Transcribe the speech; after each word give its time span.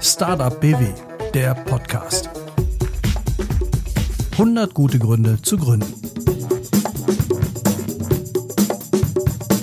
Startup 0.00 0.60
BW, 0.60 0.88
der 1.32 1.54
Podcast. 1.54 2.28
100 4.32 4.74
gute 4.74 4.98
Gründe 4.98 5.40
zu 5.40 5.56
gründen. 5.56 5.94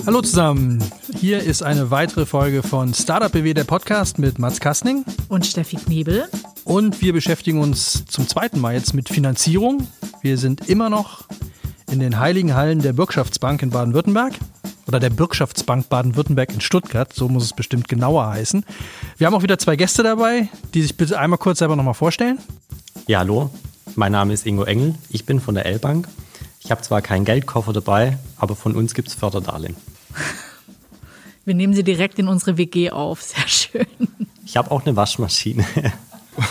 Hallo 0.06 0.22
zusammen, 0.22 0.82
hier 1.20 1.42
ist 1.42 1.62
eine 1.62 1.90
weitere 1.90 2.24
Folge 2.24 2.62
von 2.62 2.94
Startup 2.94 3.30
BW, 3.30 3.52
der 3.52 3.64
Podcast 3.64 4.18
mit 4.18 4.38
Mats 4.38 4.58
Kastning 4.58 5.04
und 5.28 5.44
Steffi 5.44 5.76
Knebel. 5.76 6.26
Und 6.64 7.02
wir 7.02 7.12
beschäftigen 7.12 7.60
uns 7.60 8.06
zum 8.06 8.26
zweiten 8.26 8.58
Mal 8.58 8.72
jetzt 8.72 8.94
mit 8.94 9.10
Finanzierung. 9.10 9.86
Wir 10.22 10.38
sind 10.38 10.66
immer 10.70 10.88
noch 10.88 11.26
in 11.90 12.00
den 12.00 12.18
heiligen 12.18 12.54
Hallen 12.54 12.80
der 12.80 12.94
Bürgschaftsbank 12.94 13.62
in 13.62 13.68
Baden-Württemberg 13.68 14.32
oder 14.86 15.00
der 15.00 15.10
Bürgschaftsbank 15.10 15.88
Baden-Württemberg 15.88 16.52
in 16.52 16.60
Stuttgart, 16.60 17.12
so 17.12 17.28
muss 17.28 17.44
es 17.44 17.52
bestimmt 17.52 17.88
genauer 17.88 18.28
heißen. 18.28 18.64
Wir 19.18 19.26
haben 19.26 19.34
auch 19.34 19.42
wieder 19.42 19.58
zwei 19.58 19.76
Gäste 19.76 20.02
dabei, 20.02 20.48
die 20.74 20.82
sich 20.82 20.96
bitte 20.96 21.18
einmal 21.18 21.38
kurz 21.38 21.58
selber 21.58 21.76
nochmal 21.76 21.94
vorstellen. 21.94 22.38
Ja, 23.06 23.20
hallo, 23.20 23.50
mein 23.94 24.12
Name 24.12 24.32
ist 24.32 24.46
Ingo 24.46 24.64
Engel, 24.64 24.94
ich 25.10 25.26
bin 25.26 25.40
von 25.40 25.54
der 25.54 25.66
L-Bank. 25.66 26.08
Ich 26.60 26.70
habe 26.70 26.82
zwar 26.82 27.02
keinen 27.02 27.24
Geldkoffer 27.24 27.72
dabei, 27.72 28.18
aber 28.36 28.56
von 28.56 28.74
uns 28.74 28.94
gibt 28.94 29.08
es 29.08 29.14
Förderdarlehen. 29.14 29.76
Wir 31.44 31.54
nehmen 31.54 31.74
sie 31.74 31.84
direkt 31.84 32.18
in 32.18 32.26
unsere 32.26 32.56
WG 32.56 32.90
auf, 32.90 33.22
sehr 33.22 33.46
schön. 33.46 33.86
Ich 34.44 34.56
habe 34.56 34.70
auch 34.70 34.84
eine 34.84 34.96
Waschmaschine. 34.96 35.64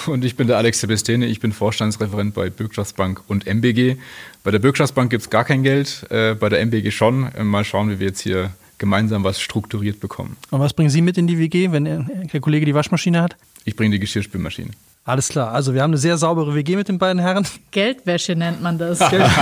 Und 0.08 0.26
ich 0.26 0.36
bin 0.36 0.48
der 0.48 0.58
Alex 0.58 0.82
Sebestene, 0.82 1.26
ich 1.26 1.40
bin 1.40 1.52
Vorstandsreferent 1.52 2.34
bei 2.34 2.50
Bürgschaftsbank 2.50 3.22
und 3.28 3.48
MBG. 3.48 3.98
Bei 4.44 4.52
der 4.52 4.60
Bürgschaftsbank 4.60 5.10
gibt 5.10 5.24
es 5.24 5.30
gar 5.30 5.44
kein 5.44 5.64
Geld, 5.64 6.06
äh, 6.10 6.36
bei 6.36 6.50
der 6.50 6.60
MBG 6.62 6.92
schon. 6.92 7.32
Äh, 7.34 7.44
mal 7.44 7.64
schauen, 7.64 7.90
wie 7.90 8.00
wir 8.00 8.08
jetzt 8.08 8.22
hier 8.22 8.52
gemeinsam 8.78 9.24
was 9.24 9.40
strukturiert 9.40 10.00
bekommen. 10.00 10.38
Und 10.52 10.60
was 10.60 10.74
bringen 10.74 10.90
Sie 10.90 11.02
mit 11.02 11.18
in 11.18 11.28
die 11.28 11.40
WG, 11.40 11.72
wenn 11.72 11.86
der 11.86 12.42
Kollege 12.42 12.66
die 12.66 12.76
Waschmaschine 12.76 13.22
hat? 13.22 13.36
Ich 13.64 13.76
bringe 13.76 13.92
die 13.92 14.00
Geschirrspülmaschine. 14.00 14.72
Alles 15.06 15.30
klar. 15.30 15.52
Also 15.52 15.74
wir 15.74 15.82
haben 15.82 15.92
eine 15.92 15.98
sehr 15.98 16.18
saubere 16.18 16.56
WG 16.56 16.76
mit 16.76 16.90
den 16.90 16.98
beiden 16.98 17.22
Herren. 17.22 17.48
Geldwäsche 17.72 18.36
nennt 18.36 18.62
man 18.62 18.78
das. 18.78 19.00
ja, 19.00 19.40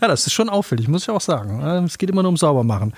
das 0.00 0.26
ist 0.26 0.32
schon 0.32 0.48
auffällig, 0.48 0.86
muss 0.86 1.02
ich 1.02 1.10
auch 1.10 1.20
sagen. 1.20 1.60
Es 1.84 1.98
geht 1.98 2.10
immer 2.10 2.22
nur 2.22 2.28
um 2.28 2.36
Saubermachen. 2.36 2.92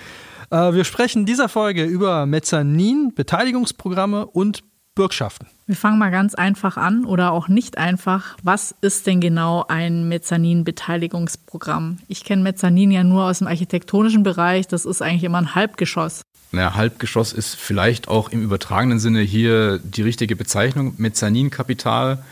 Äh, 0.50 0.74
wir 0.74 0.84
sprechen 0.84 1.20
in 1.20 1.26
dieser 1.26 1.48
Folge 1.48 1.84
über 1.84 2.26
Mezzanin, 2.26 3.12
Beteiligungsprogramme 3.14 4.26
und 4.26 4.62
Bürgschaften. 4.96 5.46
Wir 5.66 5.76
fangen 5.76 5.98
mal 5.98 6.10
ganz 6.10 6.34
einfach 6.34 6.76
an 6.76 7.04
oder 7.04 7.30
auch 7.30 7.46
nicht 7.46 7.78
einfach. 7.78 8.36
Was 8.42 8.74
ist 8.80 9.06
denn 9.06 9.20
genau 9.20 9.64
ein 9.68 10.08
Mezzanin-Beteiligungsprogramm? 10.08 11.98
Ich 12.08 12.24
kenne 12.24 12.42
Mezzanin 12.42 12.90
ja 12.90 13.04
nur 13.04 13.24
aus 13.24 13.38
dem 13.38 13.46
architektonischen 13.46 14.24
Bereich. 14.24 14.66
Das 14.66 14.84
ist 14.84 15.02
eigentlich 15.02 15.24
immer 15.24 15.38
ein 15.38 15.54
Halbgeschoss. 15.54 16.22
Naja, 16.50 16.74
Halbgeschoss 16.74 17.32
ist 17.32 17.54
vielleicht 17.54 18.08
auch 18.08 18.30
im 18.30 18.42
übertragenen 18.42 18.98
Sinne 18.98 19.20
hier 19.20 19.78
die 19.78 20.02
richtige 20.02 20.34
Bezeichnung. 20.34 20.94
Mezzaninkapital, 20.96 22.22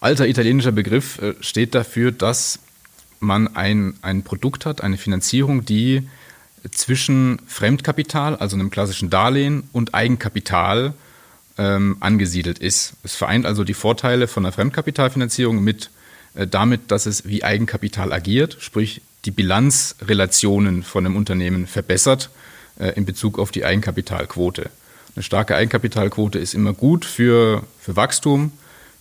alter 0.00 0.28
italienischer 0.28 0.72
Begriff, 0.72 1.18
äh, 1.20 1.34
steht 1.40 1.74
dafür, 1.74 2.12
dass 2.12 2.58
man 3.20 3.56
ein, 3.56 3.94
ein 4.02 4.22
Produkt 4.22 4.66
hat, 4.66 4.82
eine 4.82 4.98
Finanzierung, 4.98 5.64
die 5.64 6.08
zwischen 6.70 7.40
Fremdkapital, 7.46 8.36
also 8.36 8.56
einem 8.56 8.70
klassischen 8.70 9.10
Darlehen, 9.10 9.68
und 9.72 9.94
Eigenkapital 9.94 10.94
ähm, 11.58 11.96
angesiedelt 12.00 12.58
ist. 12.58 12.94
Es 13.02 13.14
vereint 13.14 13.46
also 13.46 13.64
die 13.64 13.74
Vorteile 13.74 14.26
von 14.26 14.44
einer 14.44 14.52
Fremdkapitalfinanzierung 14.52 15.62
mit 15.62 15.90
äh, 16.34 16.46
damit, 16.46 16.90
dass 16.90 17.06
es 17.06 17.26
wie 17.26 17.44
Eigenkapital 17.44 18.12
agiert, 18.12 18.56
sprich 18.60 19.02
die 19.24 19.30
Bilanzrelationen 19.30 20.82
von 20.82 21.06
einem 21.06 21.16
Unternehmen 21.16 21.66
verbessert 21.66 22.30
äh, 22.78 22.88
in 22.96 23.04
Bezug 23.04 23.38
auf 23.38 23.50
die 23.50 23.64
Eigenkapitalquote. 23.64 24.70
Eine 25.14 25.22
starke 25.22 25.54
Eigenkapitalquote 25.54 26.38
ist 26.38 26.54
immer 26.54 26.72
gut 26.72 27.04
für, 27.04 27.64
für 27.78 27.96
Wachstum, 27.96 28.52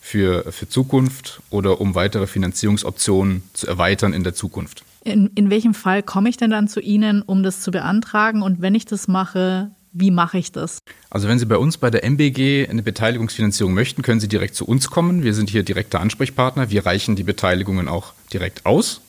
für, 0.02 0.52
für 0.52 0.68
Zukunft 0.68 1.42
oder 1.50 1.80
um 1.80 1.96
weitere 1.96 2.28
Finanzierungsoptionen 2.28 3.44
zu 3.54 3.68
erweitern 3.68 4.14
in 4.14 4.24
der 4.24 4.34
Zukunft. 4.34 4.84
In, 5.04 5.32
in 5.36 5.50
welchem 5.50 5.74
Fall 5.74 6.04
komme 6.04 6.30
ich 6.30 6.38
denn 6.38 6.52
dann 6.52 6.68
zu 6.68 6.80
Ihnen, 6.80 7.22
um 7.22 7.44
das 7.44 7.62
zu 7.62 7.72
beantragen? 7.72 8.42
Und 8.42 8.62
wenn 8.62 8.76
ich 8.76 8.86
das 8.86 9.08
mache, 9.08 9.72
wie 9.94 10.12
mache 10.12 10.38
ich 10.38 10.52
das? 10.52 10.80
Also 11.10 11.28
wenn 11.28 11.40
Sie 11.40 11.46
bei 11.46 11.58
uns 11.58 11.78
bei 11.78 11.90
der 11.90 12.04
MBG 12.04 12.68
eine 12.70 12.84
Beteiligungsfinanzierung 12.84 13.74
möchten, 13.74 14.02
können 14.02 14.20
Sie 14.20 14.28
direkt 14.28 14.56
zu 14.56 14.66
uns 14.66 14.90
kommen. 14.90 15.24
Wir 15.24 15.34
sind 15.34 15.50
hier 15.50 15.64
direkter 15.64 16.00
Ansprechpartner. 16.00 16.70
Wir 16.70 16.86
reichen 16.86 17.16
die 17.16 17.24
Beteiligungen 17.24 17.88
auch 17.88 18.14
direkt 18.32 18.66
aus. 18.66 19.02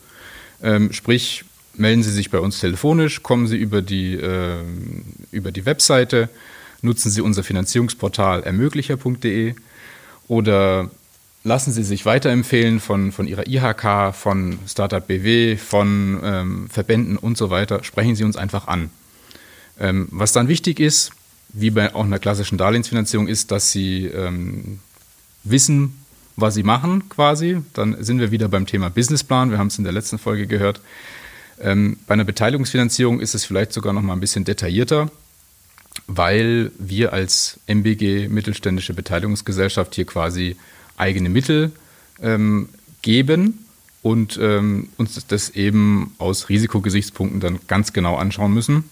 Ähm, 0.62 0.92
sprich, 0.92 1.44
melden 1.74 2.02
Sie 2.02 2.10
sich 2.10 2.30
bei 2.30 2.38
uns 2.38 2.60
telefonisch, 2.60 3.22
kommen 3.22 3.46
Sie 3.46 3.56
über 3.56 3.82
die, 3.82 4.14
äh, 4.14 4.62
über 5.30 5.52
die 5.52 5.66
Webseite, 5.66 6.28
nutzen 6.82 7.10
Sie 7.10 7.20
unser 7.20 7.42
Finanzierungsportal 7.42 8.42
ermöglicher.de 8.42 9.54
oder 10.28 10.90
lassen 11.44 11.72
Sie 11.72 11.82
sich 11.82 12.06
weiterempfehlen 12.06 12.80
von, 12.80 13.12
von 13.12 13.26
Ihrer 13.26 13.46
IHK, 13.46 14.14
von 14.14 14.58
Startup 14.66 15.06
BW, 15.06 15.56
von 15.56 16.20
ähm, 16.22 16.68
Verbänden 16.68 17.16
und 17.16 17.36
so 17.36 17.50
weiter. 17.50 17.82
Sprechen 17.84 18.14
Sie 18.14 18.24
uns 18.24 18.36
einfach 18.36 18.68
an. 18.68 18.90
Ähm, 19.78 20.08
was 20.10 20.32
dann 20.32 20.48
wichtig 20.48 20.80
ist, 20.80 21.12
wie 21.52 21.70
bei 21.70 21.94
auch 21.94 22.04
einer 22.04 22.18
klassischen 22.18 22.58
Darlehensfinanzierung, 22.58 23.28
ist, 23.28 23.50
dass 23.50 23.72
Sie 23.72 24.06
ähm, 24.06 24.80
wissen, 25.44 25.98
was 26.36 26.54
Sie 26.54 26.62
machen 26.62 27.08
quasi. 27.08 27.62
Dann 27.74 28.02
sind 28.02 28.20
wir 28.20 28.30
wieder 28.30 28.48
beim 28.48 28.66
Thema 28.66 28.90
Businessplan. 28.90 29.50
Wir 29.50 29.58
haben 29.58 29.66
es 29.66 29.78
in 29.78 29.84
der 29.84 29.92
letzten 29.92 30.18
Folge 30.18 30.46
gehört. 30.46 30.80
Ähm, 31.60 31.98
bei 32.06 32.14
einer 32.14 32.24
Beteiligungsfinanzierung 32.24 33.20
ist 33.20 33.34
es 33.34 33.44
vielleicht 33.44 33.72
sogar 33.72 33.92
noch 33.92 34.02
mal 34.02 34.14
ein 34.14 34.20
bisschen 34.20 34.44
detaillierter, 34.44 35.10
weil 36.06 36.72
wir 36.78 37.12
als 37.12 37.60
MBG 37.66 38.28
Mittelständische 38.28 38.94
Beteiligungsgesellschaft 38.94 39.94
hier 39.94 40.06
quasi 40.06 40.56
eigene 40.96 41.28
Mittel 41.28 41.72
ähm, 42.20 42.68
geben 43.02 43.66
und 44.00 44.38
ähm, 44.40 44.88
uns 44.96 45.24
das 45.26 45.50
eben 45.50 46.14
aus 46.18 46.48
Risikogesichtspunkten 46.48 47.40
dann 47.40 47.60
ganz 47.68 47.92
genau 47.92 48.16
anschauen 48.16 48.52
müssen. 48.52 48.84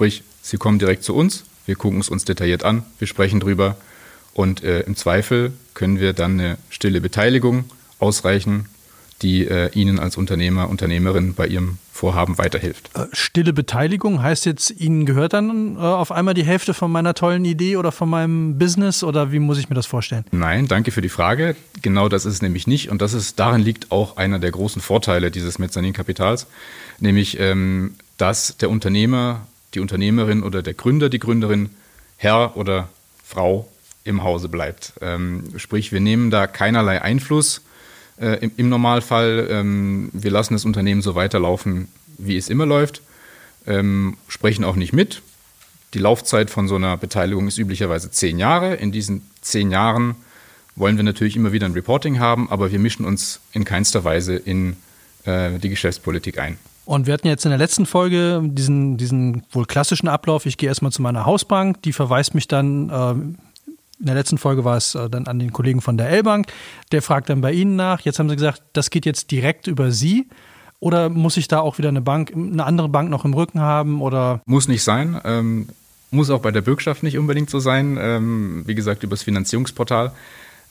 Sprich, 0.00 0.22
Sie 0.40 0.56
kommen 0.56 0.78
direkt 0.78 1.04
zu 1.04 1.14
uns, 1.14 1.44
wir 1.66 1.76
gucken 1.76 2.00
es 2.00 2.08
uns 2.08 2.24
detailliert 2.24 2.64
an, 2.64 2.84
wir 2.98 3.06
sprechen 3.06 3.38
drüber 3.38 3.76
und 4.32 4.64
äh, 4.64 4.80
im 4.80 4.96
Zweifel 4.96 5.52
können 5.74 6.00
wir 6.00 6.14
dann 6.14 6.40
eine 6.40 6.56
stille 6.70 7.02
Beteiligung 7.02 7.64
ausreichen, 7.98 8.64
die 9.20 9.46
äh, 9.46 9.70
Ihnen 9.74 9.98
als 9.98 10.16
Unternehmer, 10.16 10.70
Unternehmerin 10.70 11.34
bei 11.34 11.46
Ihrem 11.46 11.76
Vorhaben 11.92 12.38
weiterhilft. 12.38 12.88
Äh, 12.94 13.08
stille 13.12 13.52
Beteiligung 13.52 14.22
heißt 14.22 14.46
jetzt, 14.46 14.70
Ihnen 14.70 15.04
gehört 15.04 15.34
dann 15.34 15.76
äh, 15.76 15.80
auf 15.80 16.12
einmal 16.12 16.32
die 16.32 16.44
Hälfte 16.44 16.72
von 16.72 16.90
meiner 16.90 17.12
tollen 17.12 17.44
Idee 17.44 17.76
oder 17.76 17.92
von 17.92 18.08
meinem 18.08 18.58
Business 18.58 19.04
oder 19.04 19.32
wie 19.32 19.38
muss 19.38 19.58
ich 19.58 19.68
mir 19.68 19.74
das 19.74 19.84
vorstellen? 19.84 20.24
Nein, 20.30 20.66
danke 20.66 20.92
für 20.92 21.02
die 21.02 21.10
Frage. 21.10 21.56
Genau 21.82 22.08
das 22.08 22.24
ist 22.24 22.32
es 22.32 22.40
nämlich 22.40 22.66
nicht 22.66 22.88
und 22.88 23.02
das 23.02 23.12
ist, 23.12 23.38
darin 23.38 23.60
liegt 23.60 23.92
auch 23.92 24.16
einer 24.16 24.38
der 24.38 24.50
großen 24.50 24.80
Vorteile 24.80 25.30
dieses 25.30 25.58
Mezzaninkapitals, 25.58 26.46
nämlich, 27.00 27.38
ähm, 27.38 27.96
dass 28.16 28.56
der 28.56 28.70
Unternehmer 28.70 29.46
die 29.74 29.80
Unternehmerin 29.80 30.42
oder 30.42 30.62
der 30.62 30.74
Gründer, 30.74 31.08
die 31.08 31.18
Gründerin, 31.18 31.70
Herr 32.16 32.56
oder 32.56 32.88
Frau 33.24 33.68
im 34.04 34.22
Hause 34.22 34.48
bleibt. 34.48 34.94
Ähm, 35.00 35.44
sprich, 35.56 35.92
wir 35.92 36.00
nehmen 36.00 36.30
da 36.30 36.46
keinerlei 36.46 37.02
Einfluss 37.02 37.62
äh, 38.20 38.38
im, 38.40 38.52
im, 38.56 38.68
Normalfall. 38.68 39.48
Ähm, 39.50 40.10
wir 40.12 40.30
lassen 40.30 40.54
das 40.54 40.64
Unternehmen 40.64 41.02
so 41.02 41.14
weiterlaufen, 41.14 41.88
wie 42.18 42.36
es 42.36 42.48
immer 42.48 42.66
läuft, 42.66 43.02
ähm, 43.66 44.16
sprechen 44.28 44.64
auch 44.64 44.76
nicht 44.76 44.92
mit. 44.92 45.22
Die 45.94 45.98
Laufzeit 45.98 46.50
von 46.50 46.68
so 46.68 46.76
einer 46.76 46.96
Beteiligung 46.96 47.48
ist 47.48 47.58
üblicherweise 47.58 48.10
zehn 48.10 48.38
Jahre. 48.38 48.74
In 48.74 48.92
diesen 48.92 49.22
zehn 49.40 49.70
Jahren 49.70 50.16
wollen 50.76 50.96
wir 50.96 51.04
natürlich 51.04 51.36
immer 51.36 51.52
wieder 51.52 51.66
ein 51.66 51.72
Reporting 51.72 52.18
haben, 52.20 52.50
aber 52.50 52.70
wir 52.70 52.78
mischen 52.78 53.04
uns 53.04 53.40
in 53.52 53.64
keinster 53.64 54.04
Weise 54.04 54.36
in 54.36 54.76
äh, 55.24 55.58
die 55.58 55.68
Geschäftspolitik 55.68 56.38
ein. 56.38 56.58
Und 56.90 57.06
wir 57.06 57.14
hatten 57.14 57.28
jetzt 57.28 57.44
in 57.44 57.50
der 57.50 57.58
letzten 57.58 57.86
Folge 57.86 58.42
diesen, 58.42 58.96
diesen 58.96 59.44
wohl 59.52 59.64
klassischen 59.64 60.08
Ablauf. 60.08 60.44
Ich 60.44 60.56
gehe 60.56 60.68
erstmal 60.68 60.90
zu 60.90 61.02
meiner 61.02 61.24
Hausbank, 61.24 61.80
die 61.82 61.92
verweist 61.92 62.34
mich 62.34 62.48
dann, 62.48 62.90
äh, 62.90 63.12
in 63.12 64.06
der 64.06 64.16
letzten 64.16 64.38
Folge 64.38 64.64
war 64.64 64.76
es 64.76 64.96
äh, 64.96 65.08
dann 65.08 65.28
an 65.28 65.38
den 65.38 65.52
Kollegen 65.52 65.82
von 65.82 65.96
der 65.96 66.10
L-Bank, 66.10 66.48
der 66.90 67.00
fragt 67.00 67.30
dann 67.30 67.42
bei 67.42 67.52
Ihnen 67.52 67.76
nach. 67.76 68.00
Jetzt 68.00 68.18
haben 68.18 68.28
Sie 68.28 68.34
gesagt, 68.34 68.62
das 68.72 68.90
geht 68.90 69.06
jetzt 69.06 69.30
direkt 69.30 69.68
über 69.68 69.92
Sie. 69.92 70.26
Oder 70.80 71.10
muss 71.10 71.36
ich 71.36 71.46
da 71.46 71.60
auch 71.60 71.78
wieder 71.78 71.90
eine 71.90 72.00
Bank, 72.00 72.32
eine 72.34 72.64
andere 72.64 72.88
Bank 72.88 73.08
noch 73.08 73.24
im 73.24 73.34
Rücken 73.34 73.60
haben? 73.60 74.02
Oder? 74.02 74.40
Muss 74.44 74.66
nicht 74.66 74.82
sein. 74.82 75.20
Ähm, 75.22 75.68
muss 76.10 76.28
auch 76.28 76.40
bei 76.40 76.50
der 76.50 76.62
Bürgschaft 76.62 77.04
nicht 77.04 77.18
unbedingt 77.18 77.50
so 77.50 77.60
sein. 77.60 77.98
Ähm, 78.00 78.64
wie 78.66 78.74
gesagt, 78.74 79.04
über 79.04 79.14
das 79.14 79.22
Finanzierungsportal. 79.22 80.10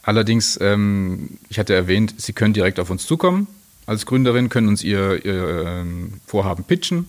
Allerdings, 0.03 0.59
ähm, 0.59 1.37
ich 1.47 1.59
hatte 1.59 1.73
erwähnt, 1.73 2.15
Sie 2.17 2.33
können 2.33 2.53
direkt 2.53 2.77
auf 2.77 2.89
uns 2.89 3.05
zukommen 3.05 3.47
als 3.85 4.05
Gründerin, 4.05 4.49
können 4.49 4.67
uns 4.67 4.83
ihr, 4.83 5.25
ihr 5.25 5.65
ähm, 5.65 6.13
Vorhaben 6.25 6.63
pitchen. 6.63 7.07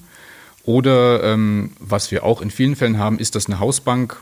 Oder 0.64 1.22
ähm, 1.24 1.72
was 1.78 2.10
wir 2.10 2.24
auch 2.24 2.42
in 2.42 2.50
vielen 2.50 2.76
Fällen 2.76 2.98
haben, 2.98 3.18
ist, 3.18 3.34
dass 3.34 3.46
eine 3.46 3.60
Hausbank 3.60 4.20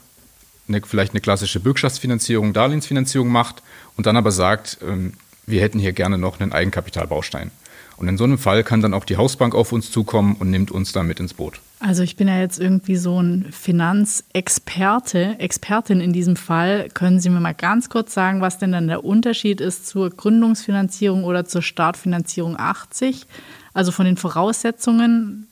eine, 0.69 0.83
vielleicht 0.83 1.13
eine 1.13 1.21
klassische 1.21 1.61
Bürgschaftsfinanzierung, 1.61 2.53
Darlehensfinanzierung 2.53 3.29
macht 3.29 3.63
und 3.97 4.07
dann 4.07 4.17
aber 4.17 4.31
sagt, 4.31 4.79
ähm, 4.87 5.15
wir 5.47 5.63
hätten 5.63 5.79
hier 5.79 5.93
gerne 5.93 6.19
noch 6.19 6.41
einen 6.41 6.53
Eigenkapitalbaustein. 6.53 7.51
Und 7.97 8.07
in 8.07 8.19
so 8.19 8.25
einem 8.25 8.39
Fall 8.39 8.63
kann 8.63 8.81
dann 8.81 8.95
auch 8.95 9.05
die 9.05 9.17
Hausbank 9.17 9.55
auf 9.55 9.73
uns 9.73 9.91
zukommen 9.91 10.37
und 10.39 10.51
nimmt 10.51 10.71
uns 10.71 10.93
dann 10.93 11.07
mit 11.07 11.21
ins 11.21 11.35
Boot. 11.35 11.61
Also 11.81 12.03
ich 12.03 12.17
bin 12.17 12.27
ja 12.27 12.41
jetzt 12.41 12.59
irgendwie 12.59 12.97
so 12.97 13.23
ein 13.23 13.47
Finanzexperte, 13.53 15.37
Expertin 15.39 16.01
in 16.01 16.13
diesem 16.13 16.35
Fall. 16.35 16.89
Können 16.93 17.21
Sie 17.21 17.31
mir 17.31 17.39
mal 17.39 17.55
ganz 17.55 17.89
kurz 17.89 18.13
sagen, 18.13 18.41
was 18.41 18.59
denn 18.59 18.73
dann 18.73 18.89
der 18.89 19.05
Unterschied 19.05 19.61
ist 19.61 19.87
zur 19.87 20.11
Gründungsfinanzierung 20.11 21.23
oder 21.23 21.45
zur 21.45 21.63
Startfinanzierung 21.63 22.59
80? 22.59 23.27
Also 23.75 23.93
von 23.93 24.07
den 24.07 24.17
Voraussetzungen, 24.17 25.47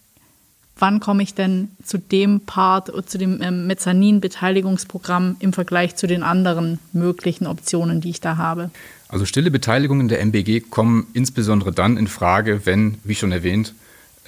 wann 0.76 0.99
komme 0.99 1.23
ich 1.23 1.34
denn 1.34 1.69
zu 1.84 1.96
dem 1.96 2.40
Part, 2.40 2.90
zu 3.08 3.19
dem 3.19 3.40
ähm, 3.40 3.69
Mezzanin-Beteiligungsprogramm 3.69 5.37
im 5.38 5.52
Vergleich 5.52 5.94
zu 5.94 6.08
den 6.08 6.25
anderen 6.25 6.81
möglichen 6.93 7.46
Optionen, 7.46 8.00
die 8.00 8.11
ich 8.11 8.20
da 8.20 8.37
habe? 8.37 8.70
Also 9.08 9.26
stille 9.26 9.52
Beteiligungen 9.52 10.08
der 10.08 10.20
MBG 10.20 10.61
kommen 10.61 11.06
insbesondere 11.12 11.70
dann 11.70 11.96
in 11.96 12.08
Frage, 12.08 12.62
wenn, 12.64 12.99
wie 13.05 13.14
schon 13.14 13.31
erwähnt, 13.31 13.75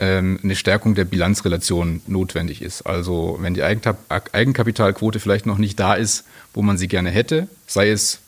eine 0.05 0.55
Stärkung 0.55 0.95
der 0.95 1.05
Bilanzrelation 1.05 2.03
notwendig 2.07 2.63
ist. 2.63 2.83
Also 2.83 3.39
wenn 3.41 3.55
die 3.55 3.63
Eigenkapitalquote 3.65 5.19
vielleicht 5.19 5.47
noch 5.47 5.59
nicht 5.59 5.81
da 5.81 5.95
ist, 5.95 6.25
wo 6.55 6.63
man 6.63 6.79
sie 6.79 6.89
gerne 6.89 7.11
hätte, 7.11 7.49
sei 7.67 7.91
es 7.91 8.21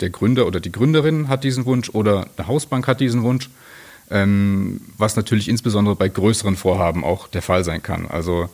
der 0.00 0.10
Gründer 0.10 0.46
oder 0.46 0.60
die 0.60 0.72
Gründerin 0.72 1.28
hat 1.28 1.44
diesen 1.44 1.66
Wunsch 1.66 1.90
oder 1.90 2.26
eine 2.36 2.46
Hausbank 2.46 2.86
hat 2.86 3.00
diesen 3.00 3.22
Wunsch, 3.22 3.50
ähm, 4.10 4.80
was 4.96 5.16
natürlich 5.16 5.48
insbesondere 5.48 5.94
bei 5.94 6.08
größeren 6.08 6.56
Vorhaben 6.56 7.04
auch 7.04 7.28
der 7.28 7.42
Fall 7.42 7.64
sein 7.64 7.82
kann. 7.82 8.06
Also 8.06 8.48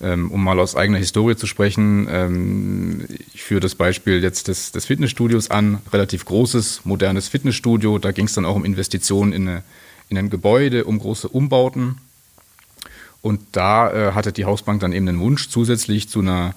ähm, 0.00 0.30
um 0.30 0.44
mal 0.44 0.60
aus 0.60 0.76
eigener 0.76 0.98
Historie 0.98 1.36
zu 1.36 1.46
sprechen, 1.46 3.08
ich 3.32 3.42
führe 3.42 3.60
das 3.60 3.74
Beispiel 3.74 4.22
jetzt 4.22 4.48
des, 4.48 4.70
des 4.70 4.84
Fitnessstudios 4.84 5.50
an, 5.50 5.78
relativ 5.92 6.26
großes, 6.26 6.82
modernes 6.84 7.28
Fitnessstudio, 7.28 7.98
da 7.98 8.12
ging 8.12 8.26
es 8.26 8.34
dann 8.34 8.44
auch 8.44 8.56
um 8.56 8.64
Investitionen 8.64 9.32
in 9.32 9.48
eine 9.48 9.62
in 10.08 10.18
einem 10.18 10.30
Gebäude 10.30 10.84
um 10.84 10.98
große 10.98 11.28
Umbauten. 11.28 11.98
Und 13.22 13.40
da 13.52 13.90
äh, 13.90 14.12
hatte 14.12 14.32
die 14.32 14.44
Hausbank 14.44 14.80
dann 14.80 14.92
eben 14.92 15.06
den 15.06 15.18
Wunsch, 15.20 15.48
zusätzlich 15.48 16.08
zu 16.08 16.20
einer, 16.20 16.54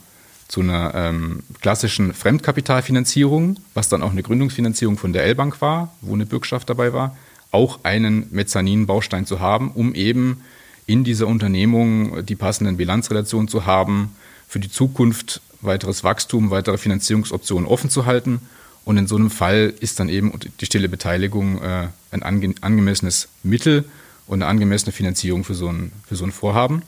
zu 0.47 0.61
einer 0.61 0.93
ähm, 0.93 1.43
klassischen 1.61 2.13
Fremdkapitalfinanzierung, 2.13 3.57
was 3.73 3.89
dann 3.89 4.03
auch 4.03 4.11
eine 4.11 4.23
Gründungsfinanzierung 4.23 4.97
von 4.97 5.13
der 5.13 5.23
L-Bank 5.23 5.61
war, 5.61 5.95
wo 6.01 6.13
eine 6.13 6.25
Bürgschaft 6.25 6.69
dabei 6.69 6.93
war, 6.93 7.17
auch 7.51 7.79
einen 7.83 8.27
Mezzanin-Baustein 8.31 9.25
zu 9.25 9.39
haben, 9.39 9.71
um 9.71 9.95
eben 9.95 10.41
in 10.85 11.03
dieser 11.03 11.27
Unternehmung 11.27 12.25
die 12.25 12.35
passenden 12.35 12.77
Bilanzrelationen 12.77 13.47
zu 13.47 13.65
haben, 13.65 14.15
für 14.47 14.59
die 14.59 14.71
Zukunft 14.71 15.41
weiteres 15.61 16.03
Wachstum, 16.03 16.51
weitere 16.51 16.77
Finanzierungsoptionen 16.77 17.67
offen 17.67 17.89
zu 17.89 18.05
halten 18.05 18.41
und 18.89 18.97
in 18.97 19.05
so 19.05 19.17
einem 19.17 19.29
Fall 19.29 19.71
ist 19.81 19.99
dann 19.99 20.09
eben 20.09 20.33
die 20.59 20.65
stille 20.65 20.89
Beteiligung 20.89 21.61
äh, 21.61 21.89
ein 22.09 22.23
ange 22.23 22.55
angemessenes 22.61 23.27
Mittel 23.43 23.85
und 24.25 24.41
eine 24.41 24.47
angemessene 24.47 24.91
Finanzierung 24.91 25.43
für 25.43 25.53
so, 25.53 25.67
ein, 25.67 25.91
für 26.07 26.15
so 26.15 26.25
ein 26.25 26.31
Vorhaben. 26.31 26.81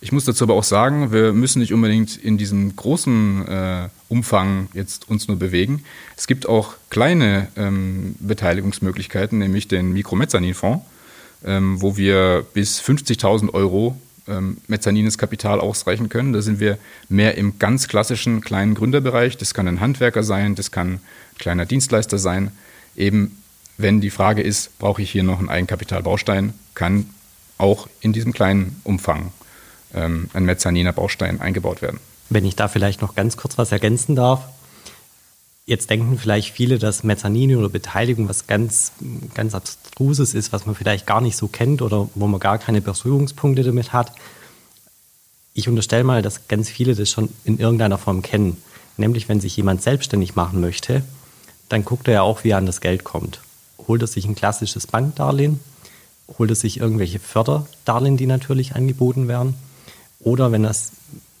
Ich 0.00 0.12
muss 0.12 0.24
dazu 0.24 0.44
aber 0.44 0.54
auch 0.54 0.62
sagen, 0.62 1.10
wir 1.10 1.32
müssen 1.32 1.58
nicht 1.58 1.72
unbedingt 1.72 2.16
in 2.16 2.38
diesem 2.38 2.76
großen 2.76 3.48
äh, 3.48 3.88
Umfang 4.08 4.68
jetzt 4.74 5.08
uns 5.08 5.26
nur 5.26 5.40
bewegen. 5.40 5.82
Es 6.16 6.28
gibt 6.28 6.48
auch 6.48 6.74
kleine 6.88 7.48
ähm, 7.56 8.14
Beteiligungsmöglichkeiten, 8.20 9.40
nämlich 9.40 9.66
den 9.66 9.92
Mikromezzaninfonds, 9.92 10.86
ähm, 11.44 11.82
wo 11.82 11.96
wir 11.96 12.46
bis 12.54 12.80
50.000 12.80 13.52
Euro 13.54 14.00
ähm, 14.28 14.58
mezzanines 14.66 15.18
Kapital 15.18 15.60
ausreichen 15.60 16.08
können. 16.08 16.32
Da 16.32 16.42
sind 16.42 16.60
wir 16.60 16.78
mehr 17.08 17.36
im 17.36 17.58
ganz 17.58 17.88
klassischen 17.88 18.40
kleinen 18.40 18.74
Gründerbereich. 18.74 19.36
Das 19.36 19.54
kann 19.54 19.68
ein 19.68 19.80
Handwerker 19.80 20.22
sein, 20.22 20.54
das 20.54 20.70
kann 20.70 20.94
ein 20.94 21.00
kleiner 21.38 21.66
Dienstleister 21.66 22.18
sein. 22.18 22.52
Eben, 22.96 23.42
wenn 23.78 24.00
die 24.00 24.10
Frage 24.10 24.42
ist, 24.42 24.78
brauche 24.78 25.02
ich 25.02 25.10
hier 25.10 25.22
noch 25.22 25.38
einen 25.38 25.48
Eigenkapitalbaustein, 25.48 26.52
kann 26.74 27.06
auch 27.58 27.88
in 28.00 28.12
diesem 28.12 28.32
kleinen 28.32 28.80
Umfang 28.84 29.32
ähm, 29.94 30.28
ein 30.32 30.44
mezzaniner 30.44 30.92
Baustein 30.92 31.40
eingebaut 31.40 31.82
werden. 31.82 32.00
Wenn 32.28 32.44
ich 32.44 32.56
da 32.56 32.68
vielleicht 32.68 33.02
noch 33.02 33.14
ganz 33.14 33.36
kurz 33.36 33.58
was 33.58 33.72
ergänzen 33.72 34.14
darf. 34.14 34.44
Jetzt 35.66 35.90
denken 35.90 36.18
vielleicht 36.18 36.52
viele, 36.52 36.78
dass 36.78 37.04
Mezzanine 37.04 37.58
oder 37.58 37.68
Beteiligung 37.68 38.28
was 38.28 38.46
ganz, 38.46 38.92
ganz 39.34 39.54
Abstruses 39.54 40.34
ist, 40.34 40.52
was 40.52 40.66
man 40.66 40.74
vielleicht 40.74 41.06
gar 41.06 41.20
nicht 41.20 41.36
so 41.36 41.48
kennt 41.48 41.82
oder 41.82 42.08
wo 42.14 42.26
man 42.26 42.40
gar 42.40 42.58
keine 42.58 42.80
Berührungspunkte 42.80 43.62
damit 43.62 43.92
hat. 43.92 44.12
Ich 45.54 45.68
unterstelle 45.68 46.04
mal, 46.04 46.22
dass 46.22 46.48
ganz 46.48 46.68
viele 46.68 46.94
das 46.94 47.10
schon 47.10 47.28
in 47.44 47.58
irgendeiner 47.58 47.98
Form 47.98 48.22
kennen. 48.22 48.56
Nämlich, 48.96 49.28
wenn 49.28 49.40
sich 49.40 49.56
jemand 49.56 49.82
selbstständig 49.82 50.34
machen 50.34 50.60
möchte, 50.60 51.02
dann 51.68 51.84
guckt 51.84 52.08
er 52.08 52.14
ja 52.14 52.22
auch, 52.22 52.44
wie 52.44 52.50
er 52.50 52.58
an 52.58 52.66
das 52.66 52.80
Geld 52.80 53.04
kommt. 53.04 53.40
Holt 53.86 54.02
er 54.02 54.06
sich 54.06 54.26
ein 54.26 54.34
klassisches 54.34 54.86
Bankdarlehen, 54.86 55.60
holt 56.38 56.50
er 56.50 56.56
sich 56.56 56.80
irgendwelche 56.80 57.18
Förderdarlehen, 57.18 58.16
die 58.16 58.26
natürlich 58.26 58.74
angeboten 58.74 59.28
werden. 59.28 59.54
Oder 60.20 60.52
wenn, 60.52 60.64
das, 60.64 60.92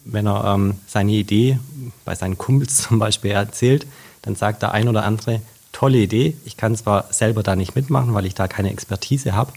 wenn 0.04 0.26
er 0.26 0.54
ähm, 0.54 0.76
seine 0.86 1.12
Idee 1.12 1.58
bei 2.04 2.14
seinen 2.14 2.38
Kumpels 2.38 2.76
zum 2.88 2.98
Beispiel 2.98 3.32
erzählt, 3.32 3.86
dann 4.22 4.36
sagt 4.36 4.62
der 4.62 4.72
ein 4.72 4.88
oder 4.88 5.04
andere, 5.04 5.40
tolle 5.72 5.98
Idee, 5.98 6.36
ich 6.44 6.56
kann 6.56 6.76
zwar 6.76 7.12
selber 7.12 7.42
da 7.42 7.56
nicht 7.56 7.76
mitmachen, 7.76 8.14
weil 8.14 8.26
ich 8.26 8.34
da 8.34 8.48
keine 8.48 8.70
Expertise 8.70 9.34
habe, 9.34 9.52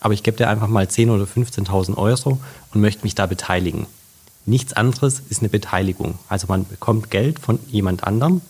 aber 0.00 0.14
ich 0.14 0.22
gebe 0.22 0.36
dir 0.36 0.48
einfach 0.48 0.68
mal 0.68 0.86
10.000 0.86 1.14
oder 1.14 1.24
15.000 1.24 1.96
Euro 1.96 2.40
und 2.72 2.80
möchte 2.80 3.04
mich 3.04 3.14
da 3.14 3.26
beteiligen. 3.26 3.86
Nichts 4.46 4.72
anderes 4.72 5.20
ist 5.28 5.40
eine 5.40 5.50
Beteiligung. 5.50 6.18
Also 6.28 6.46
man 6.48 6.66
bekommt 6.66 7.10
Geld 7.10 7.38
von 7.38 7.58
jemand 7.68 8.04
anderem, 8.04 8.40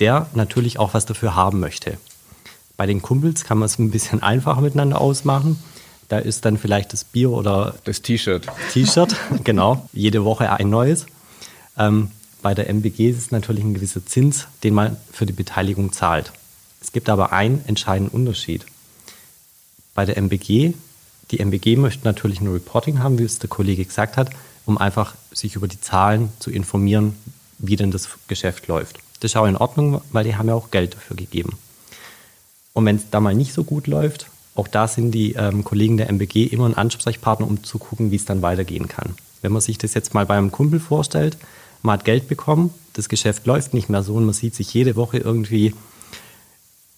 der 0.00 0.26
natürlich 0.34 0.78
auch 0.78 0.94
was 0.94 1.06
dafür 1.06 1.36
haben 1.36 1.60
möchte. 1.60 1.98
Bei 2.76 2.86
den 2.86 3.02
Kumpels 3.02 3.44
kann 3.44 3.58
man 3.58 3.66
es 3.66 3.78
ein 3.78 3.90
bisschen 3.90 4.22
einfacher 4.24 4.60
miteinander 4.60 5.00
ausmachen. 5.00 5.62
Da 6.08 6.18
ist 6.18 6.44
dann 6.44 6.56
vielleicht 6.56 6.92
das 6.92 7.04
Bier 7.04 7.30
oder 7.30 7.74
das 7.84 8.02
T-Shirt. 8.02 8.46
T-Shirt, 8.72 9.16
genau. 9.44 9.88
Jede 9.92 10.24
Woche 10.24 10.50
ein 10.50 10.70
neues. 10.70 11.06
Ähm, 11.78 12.10
bei 12.46 12.54
der 12.54 12.70
MBG 12.70 13.10
ist 13.10 13.18
es 13.18 13.30
natürlich 13.32 13.64
ein 13.64 13.74
gewisser 13.74 14.06
Zins, 14.06 14.46
den 14.62 14.72
man 14.72 14.96
für 15.10 15.26
die 15.26 15.32
Beteiligung 15.32 15.92
zahlt. 15.92 16.30
Es 16.80 16.92
gibt 16.92 17.08
aber 17.08 17.32
einen 17.32 17.60
entscheidenden 17.66 18.14
Unterschied. 18.14 18.64
Bei 19.96 20.04
der 20.04 20.16
MBG, 20.16 20.74
die 21.32 21.40
MBG 21.40 21.74
möchte 21.74 22.04
natürlich 22.04 22.40
ein 22.40 22.46
Reporting 22.46 23.00
haben, 23.00 23.18
wie 23.18 23.24
es 23.24 23.40
der 23.40 23.50
Kollege 23.50 23.84
gesagt 23.84 24.16
hat, 24.16 24.30
um 24.64 24.78
einfach 24.78 25.16
sich 25.32 25.56
über 25.56 25.66
die 25.66 25.80
Zahlen 25.80 26.28
zu 26.38 26.52
informieren, 26.52 27.16
wie 27.58 27.74
denn 27.74 27.90
das 27.90 28.10
Geschäft 28.28 28.68
läuft. 28.68 29.00
Das 29.18 29.32
ist 29.32 29.36
auch 29.36 29.46
in 29.46 29.56
Ordnung, 29.56 30.00
weil 30.12 30.22
die 30.22 30.36
haben 30.36 30.46
ja 30.46 30.54
auch 30.54 30.70
Geld 30.70 30.94
dafür 30.94 31.16
gegeben. 31.16 31.58
Und 32.74 32.86
wenn 32.86 32.94
es 32.94 33.10
da 33.10 33.18
mal 33.18 33.34
nicht 33.34 33.54
so 33.54 33.64
gut 33.64 33.88
läuft, 33.88 34.28
auch 34.54 34.68
da 34.68 34.86
sind 34.86 35.10
die 35.10 35.32
ähm, 35.32 35.64
Kollegen 35.64 35.96
der 35.96 36.10
MBG 36.10 36.44
immer 36.44 36.66
ein 36.66 36.76
Ansprechpartner, 36.76 37.48
um 37.48 37.64
zu 37.64 37.80
gucken, 37.80 38.12
wie 38.12 38.16
es 38.16 38.24
dann 38.24 38.40
weitergehen 38.40 38.86
kann. 38.86 39.16
Wenn 39.42 39.50
man 39.50 39.62
sich 39.62 39.78
das 39.78 39.94
jetzt 39.94 40.14
mal 40.14 40.26
bei 40.26 40.38
einem 40.38 40.52
Kumpel 40.52 40.78
vorstellt, 40.78 41.36
man 41.86 41.94
hat 41.94 42.04
Geld 42.04 42.28
bekommen, 42.28 42.72
das 42.92 43.08
Geschäft 43.08 43.46
läuft 43.46 43.72
nicht 43.72 43.88
mehr 43.88 44.02
so 44.02 44.14
und 44.14 44.26
man 44.26 44.34
sieht 44.34 44.54
sich 44.54 44.72
jede 44.74 44.96
Woche 44.96 45.18
irgendwie 45.18 45.74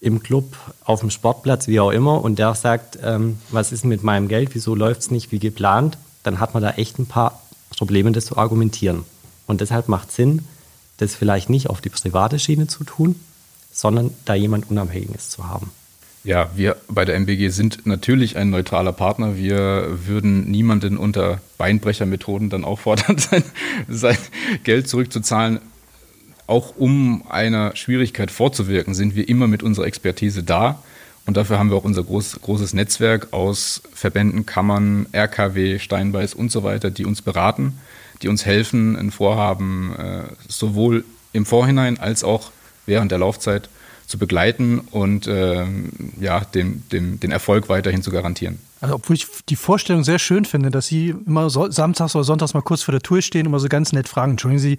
im 0.00 0.22
Club, 0.22 0.56
auf 0.84 1.00
dem 1.00 1.10
Sportplatz, 1.10 1.66
wie 1.66 1.80
auch 1.80 1.90
immer, 1.90 2.22
und 2.22 2.38
der 2.38 2.54
sagt, 2.54 2.98
ähm, 3.02 3.38
was 3.50 3.72
ist 3.72 3.84
mit 3.84 4.02
meinem 4.04 4.28
Geld, 4.28 4.50
wieso 4.54 4.74
läuft 4.74 5.00
es 5.02 5.10
nicht? 5.10 5.32
Wie 5.32 5.38
geplant, 5.38 5.98
dann 6.22 6.40
hat 6.40 6.54
man 6.54 6.62
da 6.62 6.70
echt 6.70 6.98
ein 6.98 7.06
paar 7.06 7.42
Probleme, 7.76 8.12
das 8.12 8.26
zu 8.26 8.36
argumentieren. 8.36 9.04
Und 9.46 9.60
deshalb 9.60 9.88
macht 9.88 10.12
Sinn, 10.12 10.44
das 10.98 11.14
vielleicht 11.14 11.50
nicht 11.50 11.68
auf 11.68 11.80
die 11.80 11.90
private 11.90 12.38
Schiene 12.38 12.66
zu 12.66 12.84
tun, 12.84 13.16
sondern 13.72 14.12
da 14.24 14.34
jemand 14.34 14.70
Unabhängiges 14.70 15.30
zu 15.30 15.48
haben. 15.48 15.70
Ja, 16.24 16.50
wir 16.54 16.76
bei 16.88 17.04
der 17.04 17.14
MBG 17.14 17.48
sind 17.48 17.86
natürlich 17.86 18.36
ein 18.36 18.50
neutraler 18.50 18.92
Partner. 18.92 19.36
Wir 19.36 19.98
würden 20.06 20.50
niemanden 20.50 20.96
unter 20.98 21.40
Beinbrechermethoden 21.58 22.50
dann 22.50 22.64
auffordern, 22.64 23.18
sein, 23.18 23.44
sein 23.88 24.18
Geld 24.64 24.88
zurückzuzahlen. 24.88 25.60
Auch 26.46 26.74
um 26.76 27.24
einer 27.28 27.76
Schwierigkeit 27.76 28.30
vorzuwirken, 28.30 28.94
sind 28.94 29.14
wir 29.14 29.28
immer 29.28 29.46
mit 29.46 29.62
unserer 29.62 29.86
Expertise 29.86 30.42
da. 30.42 30.82
Und 31.26 31.36
dafür 31.36 31.58
haben 31.58 31.68
wir 31.68 31.76
auch 31.76 31.84
unser 31.84 32.02
groß, 32.02 32.40
großes 32.40 32.72
Netzwerk 32.72 33.34
aus 33.34 33.82
Verbänden, 33.92 34.46
Kammern, 34.46 35.06
RKW, 35.12 35.78
Steinbeiß 35.78 36.32
und 36.32 36.50
so 36.50 36.62
weiter, 36.62 36.90
die 36.90 37.04
uns 37.04 37.20
beraten, 37.20 37.78
die 38.22 38.28
uns 38.28 38.46
helfen, 38.46 38.96
ein 38.96 39.10
Vorhaben 39.10 39.94
äh, 39.94 40.22
sowohl 40.48 41.04
im 41.34 41.44
Vorhinein 41.44 41.98
als 41.98 42.24
auch 42.24 42.50
während 42.86 43.12
der 43.12 43.18
Laufzeit 43.18 43.68
zu 44.08 44.18
begleiten 44.18 44.80
und 44.90 45.26
äh, 45.26 45.64
ja, 46.18 46.40
dem, 46.40 46.82
dem, 46.90 47.20
den 47.20 47.30
Erfolg 47.30 47.68
weiterhin 47.68 48.02
zu 48.02 48.10
garantieren. 48.10 48.58
Also 48.80 48.94
obwohl 48.94 49.16
ich 49.16 49.26
die 49.48 49.56
Vorstellung 49.56 50.02
sehr 50.02 50.18
schön 50.18 50.44
finde, 50.44 50.70
dass 50.70 50.86
Sie 50.86 51.14
immer 51.26 51.50
so, 51.50 51.70
samstags 51.70 52.14
oder 52.16 52.24
sonntags 52.24 52.54
mal 52.54 52.62
kurz 52.62 52.82
vor 52.82 52.92
der 52.92 53.02
Tour 53.02 53.22
stehen 53.22 53.46
und 53.46 53.52
mal 53.52 53.60
so 53.60 53.68
ganz 53.68 53.92
nett 53.92 54.08
fragen, 54.08 54.32
entschuldigen 54.32 54.60
Sie, 54.60 54.78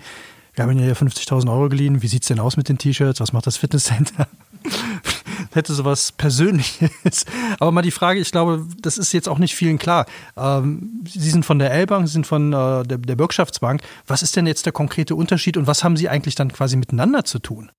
wir 0.56 0.64
haben 0.64 0.72
Ihnen 0.72 0.88
ja 0.88 0.94
50.000 0.94 1.50
Euro 1.52 1.70
geliehen, 1.70 2.02
wie 2.02 2.08
sieht 2.08 2.24
es 2.24 2.28
denn 2.28 2.40
aus 2.40 2.58
mit 2.58 2.70
den 2.70 2.78
T-Shirts, 2.78 3.20
was 3.20 3.32
macht 3.32 3.46
das 3.46 3.58
Fitnesscenter? 3.58 4.28
hätte 5.54 5.74
sowas 5.74 6.12
Persönliches. 6.12 7.26
Aber 7.60 7.72
mal 7.72 7.82
die 7.82 7.92
Frage, 7.92 8.20
ich 8.20 8.32
glaube, 8.32 8.66
das 8.82 8.98
ist 8.98 9.14
jetzt 9.14 9.30
auch 9.30 9.40
nicht 9.40 9.56
vielen 9.56 9.78
klar. 9.78 10.06
Ähm, 10.38 11.04
Sie 11.08 11.30
sind 11.30 11.46
von 11.46 11.60
der 11.60 11.72
L-Bank, 11.72 12.08
Sie 12.08 12.14
sind 12.14 12.28
von 12.28 12.54
äh, 12.54 12.84
der, 12.84 12.98
der 12.98 13.16
Bürgschaftsbank. 13.16 13.82
Was 14.08 14.22
ist 14.22 14.36
denn 14.36 14.48
jetzt 14.48 14.66
der 14.66 14.74
konkrete 14.74 15.16
Unterschied 15.16 15.58
und 15.58 15.68
was 15.68 15.84
haben 15.84 15.98
Sie 15.98 16.10
eigentlich 16.10 16.36
dann 16.36 16.52
quasi 16.52 16.76
miteinander 16.78 17.26
zu 17.26 17.40
tun? 17.40 17.72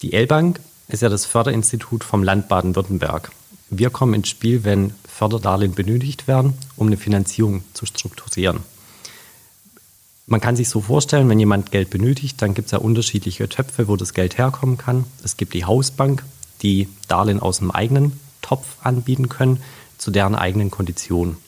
Die 0.00 0.12
L-Bank 0.12 0.60
ist 0.86 1.02
ja 1.02 1.08
das 1.08 1.26
Förderinstitut 1.26 2.04
vom 2.04 2.22
Land 2.22 2.46
Baden-Württemberg. 2.46 3.32
Wir 3.68 3.90
kommen 3.90 4.14
ins 4.14 4.28
Spiel, 4.28 4.62
wenn 4.62 4.94
Förderdarlehen 5.08 5.74
benötigt 5.74 6.28
werden, 6.28 6.54
um 6.76 6.86
eine 6.86 6.96
Finanzierung 6.96 7.64
zu 7.74 7.84
strukturieren. 7.84 8.60
Man 10.26 10.40
kann 10.40 10.54
sich 10.54 10.68
so 10.68 10.82
vorstellen, 10.82 11.28
wenn 11.28 11.40
jemand 11.40 11.72
Geld 11.72 11.90
benötigt, 11.90 12.40
dann 12.40 12.54
gibt 12.54 12.66
es 12.66 12.72
ja 12.72 12.78
unterschiedliche 12.78 13.48
Töpfe, 13.48 13.88
wo 13.88 13.96
das 13.96 14.14
Geld 14.14 14.38
herkommen 14.38 14.78
kann. 14.78 15.04
Es 15.24 15.36
gibt 15.36 15.52
die 15.52 15.64
Hausbank, 15.64 16.22
die 16.62 16.86
Darlehen 17.08 17.40
aus 17.40 17.58
dem 17.58 17.72
eigenen 17.72 18.20
Topf 18.40 18.76
anbieten 18.84 19.28
können, 19.28 19.60
zu 19.96 20.12
deren 20.12 20.36
eigenen 20.36 20.70
Konditionen. 20.70 21.38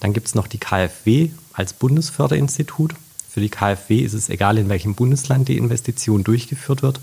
Dann 0.00 0.12
gibt 0.12 0.26
es 0.26 0.34
noch 0.34 0.48
die 0.48 0.58
KfW 0.58 1.30
als 1.52 1.72
Bundesförderinstitut. 1.72 2.94
Für 3.30 3.40
die 3.40 3.48
KfW 3.48 3.98
ist 3.98 4.14
es 4.14 4.28
egal, 4.28 4.58
in 4.58 4.68
welchem 4.68 4.96
Bundesland 4.96 5.46
die 5.46 5.56
Investition 5.56 6.24
durchgeführt 6.24 6.82
wird, 6.82 6.98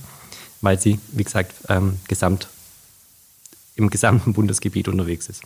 weil 0.62 0.80
sie, 0.80 1.00
wie 1.12 1.24
gesagt, 1.24 1.54
ähm, 1.70 1.98
gesamt, 2.08 2.48
im 3.76 3.90
gesamten 3.90 4.34
Bundesgebiet 4.34 4.88
unterwegs 4.88 5.30
ist. 5.30 5.42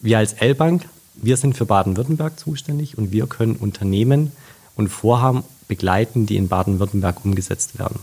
Wir 0.00 0.18
als 0.18 0.32
L-Bank, 0.34 0.88
wir 1.14 1.36
sind 1.36 1.56
für 1.56 1.66
Baden-Württemberg 1.66 2.38
zuständig 2.38 2.96
und 2.96 3.12
wir 3.12 3.26
können 3.26 3.56
Unternehmen 3.56 4.32
und 4.76 4.88
Vorhaben 4.88 5.44
begleiten, 5.68 6.26
die 6.26 6.36
in 6.36 6.48
Baden-Württemberg 6.48 7.24
umgesetzt 7.24 7.78
werden. 7.78 8.00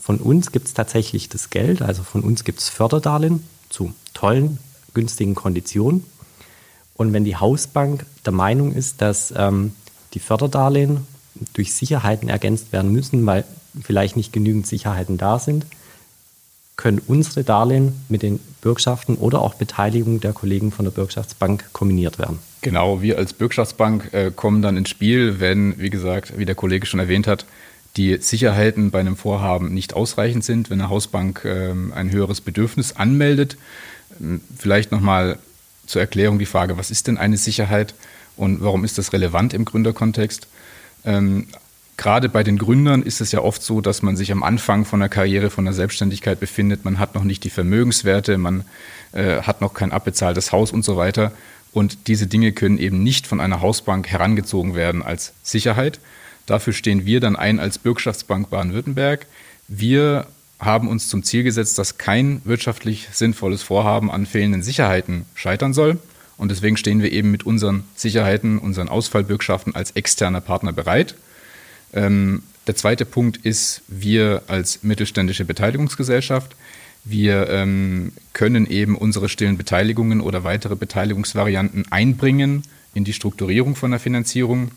Von 0.00 0.18
uns 0.18 0.52
gibt 0.52 0.68
es 0.68 0.74
tatsächlich 0.74 1.28
das 1.28 1.50
Geld, 1.50 1.82
also 1.82 2.02
von 2.02 2.22
uns 2.22 2.44
gibt 2.44 2.60
es 2.60 2.68
Förderdarlehen 2.68 3.42
zu 3.68 3.92
tollen, 4.14 4.58
günstigen 4.94 5.34
Konditionen. 5.34 6.04
Und 6.94 7.12
wenn 7.12 7.24
die 7.24 7.36
Hausbank 7.36 8.04
der 8.24 8.32
Meinung 8.32 8.72
ist, 8.72 9.00
dass 9.00 9.32
ähm, 9.36 9.72
die 10.14 10.18
Förderdarlehen 10.18 11.06
durch 11.52 11.72
Sicherheiten 11.72 12.28
ergänzt 12.28 12.72
werden 12.72 12.92
müssen, 12.92 13.24
weil 13.26 13.44
vielleicht 13.80 14.16
nicht 14.16 14.32
genügend 14.32 14.66
Sicherheiten 14.66 15.18
da 15.18 15.38
sind, 15.38 15.66
können 16.78 17.02
unsere 17.06 17.44
Darlehen 17.44 17.92
mit 18.08 18.22
den 18.22 18.40
Bürgschaften 18.62 19.16
oder 19.16 19.42
auch 19.42 19.54
Beteiligung 19.54 20.20
der 20.20 20.32
Kollegen 20.32 20.72
von 20.72 20.86
der 20.86 20.92
Bürgschaftsbank 20.92 21.64
kombiniert 21.72 22.18
werden. 22.18 22.38
Genau, 22.62 23.02
wir 23.02 23.18
als 23.18 23.32
Bürgschaftsbank 23.34 24.14
äh, 24.14 24.30
kommen 24.34 24.62
dann 24.62 24.76
ins 24.76 24.88
Spiel, 24.88 25.40
wenn, 25.40 25.78
wie 25.78 25.90
gesagt, 25.90 26.38
wie 26.38 26.46
der 26.46 26.54
Kollege 26.54 26.86
schon 26.86 27.00
erwähnt 27.00 27.26
hat, 27.26 27.44
die 27.96 28.16
Sicherheiten 28.20 28.92
bei 28.92 29.00
einem 29.00 29.16
Vorhaben 29.16 29.74
nicht 29.74 29.94
ausreichend 29.94 30.44
sind, 30.44 30.70
wenn 30.70 30.80
eine 30.80 30.88
Hausbank 30.88 31.44
äh, 31.44 31.72
ein 31.94 32.12
höheres 32.12 32.40
Bedürfnis 32.40 32.94
anmeldet. 32.94 33.56
Ähm, 34.20 34.40
vielleicht 34.56 34.92
nochmal 34.92 35.38
zur 35.86 36.00
Erklärung 36.00 36.38
die 36.38 36.46
Frage, 36.46 36.78
was 36.78 36.92
ist 36.92 37.08
denn 37.08 37.18
eine 37.18 37.38
Sicherheit 37.38 37.94
und 38.36 38.62
warum 38.62 38.84
ist 38.84 38.98
das 38.98 39.12
relevant 39.12 39.52
im 39.52 39.64
Gründerkontext? 39.64 40.46
Ähm, 41.04 41.48
gerade 41.98 42.30
bei 42.30 42.42
den 42.42 42.56
Gründern 42.56 43.02
ist 43.02 43.20
es 43.20 43.32
ja 43.32 43.40
oft 43.40 43.62
so, 43.62 43.82
dass 43.82 44.00
man 44.00 44.16
sich 44.16 44.32
am 44.32 44.42
Anfang 44.42 44.86
von 44.86 45.00
der 45.00 45.10
Karriere, 45.10 45.50
von 45.50 45.66
der 45.66 45.74
Selbstständigkeit 45.74 46.40
befindet. 46.40 46.86
Man 46.86 46.98
hat 46.98 47.14
noch 47.14 47.24
nicht 47.24 47.44
die 47.44 47.50
Vermögenswerte, 47.50 48.38
man 48.38 48.64
äh, 49.12 49.42
hat 49.42 49.60
noch 49.60 49.74
kein 49.74 49.92
abbezahltes 49.92 50.52
Haus 50.52 50.70
und 50.70 50.84
so 50.84 50.96
weiter. 50.96 51.32
Und 51.72 52.06
diese 52.06 52.26
Dinge 52.26 52.52
können 52.52 52.78
eben 52.78 53.02
nicht 53.02 53.26
von 53.26 53.40
einer 53.40 53.60
Hausbank 53.60 54.08
herangezogen 54.08 54.74
werden 54.74 55.02
als 55.02 55.34
Sicherheit. 55.42 56.00
Dafür 56.46 56.72
stehen 56.72 57.04
wir 57.04 57.20
dann 57.20 57.36
ein 57.36 57.60
als 57.60 57.78
Bürgschaftsbank 57.78 58.48
Baden-Württemberg. 58.48 59.26
Wir 59.66 60.26
haben 60.60 60.88
uns 60.88 61.08
zum 61.08 61.22
Ziel 61.24 61.42
gesetzt, 61.42 61.78
dass 61.78 61.98
kein 61.98 62.40
wirtschaftlich 62.44 63.08
sinnvolles 63.12 63.62
Vorhaben 63.62 64.10
an 64.10 64.24
fehlenden 64.24 64.62
Sicherheiten 64.62 65.26
scheitern 65.34 65.74
soll. 65.74 65.98
Und 66.36 66.50
deswegen 66.50 66.76
stehen 66.76 67.02
wir 67.02 67.12
eben 67.12 67.32
mit 67.32 67.44
unseren 67.44 67.84
Sicherheiten, 67.96 68.58
unseren 68.58 68.88
Ausfallbürgschaften 68.88 69.74
als 69.74 69.90
externer 69.90 70.40
Partner 70.40 70.72
bereit. 70.72 71.16
Ähm, 71.92 72.42
der 72.66 72.76
zweite 72.76 73.04
Punkt 73.04 73.38
ist, 73.38 73.82
wir 73.88 74.42
als 74.46 74.82
mittelständische 74.82 75.44
Beteiligungsgesellschaft, 75.44 76.54
wir 77.04 77.48
ähm, 77.48 78.12
können 78.34 78.66
eben 78.66 78.96
unsere 78.96 79.28
stillen 79.28 79.56
Beteiligungen 79.56 80.20
oder 80.20 80.44
weitere 80.44 80.76
Beteiligungsvarianten 80.76 81.90
einbringen 81.90 82.64
in 82.92 83.04
die 83.04 83.14
Strukturierung 83.14 83.76
von 83.76 83.92
der 83.92 84.00
Finanzierung. 84.00 84.72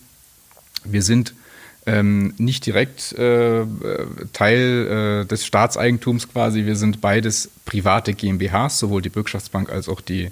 Wir 0.86 1.02
sind 1.02 1.34
ähm, 1.86 2.34
nicht 2.38 2.66
direkt 2.66 3.12
äh, 3.14 3.66
Teil 4.34 5.24
äh, 5.24 5.26
des 5.26 5.46
Staatseigentums 5.46 6.30
quasi. 6.30 6.66
Wir 6.66 6.76
sind 6.76 7.02
beides 7.02 7.50
private 7.66 8.14
GmbHs, 8.14 8.80
sowohl 8.80 9.02
die 9.02 9.10
Bürgschaftsbank 9.10 9.70
als 9.70 9.90
auch 9.90 10.00
die 10.00 10.30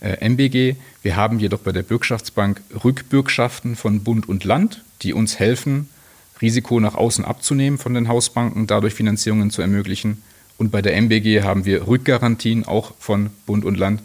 äh, 0.00 0.28
MBG. 0.28 0.76
Wir 1.02 1.16
haben 1.16 1.38
jedoch 1.38 1.60
bei 1.60 1.72
der 1.72 1.82
Bürgschaftsbank 1.82 2.60
Rückbürgschaften 2.84 3.74
von 3.74 4.04
Bund 4.04 4.28
und 4.28 4.44
Land, 4.44 4.84
die 5.02 5.14
uns 5.14 5.38
helfen, 5.38 5.88
Risiko 6.42 6.80
nach 6.80 6.94
außen 6.94 7.24
abzunehmen 7.24 7.78
von 7.78 7.94
den 7.94 8.08
Hausbanken, 8.08 8.66
dadurch 8.66 8.94
Finanzierungen 8.94 9.50
zu 9.50 9.62
ermöglichen. 9.62 10.22
Und 10.58 10.70
bei 10.70 10.82
der 10.82 10.96
MBG 10.96 11.42
haben 11.42 11.64
wir 11.64 11.86
Rückgarantien 11.86 12.64
auch 12.66 12.92
von 12.98 13.30
Bund 13.46 13.64
und 13.64 13.78
Land 13.78 14.02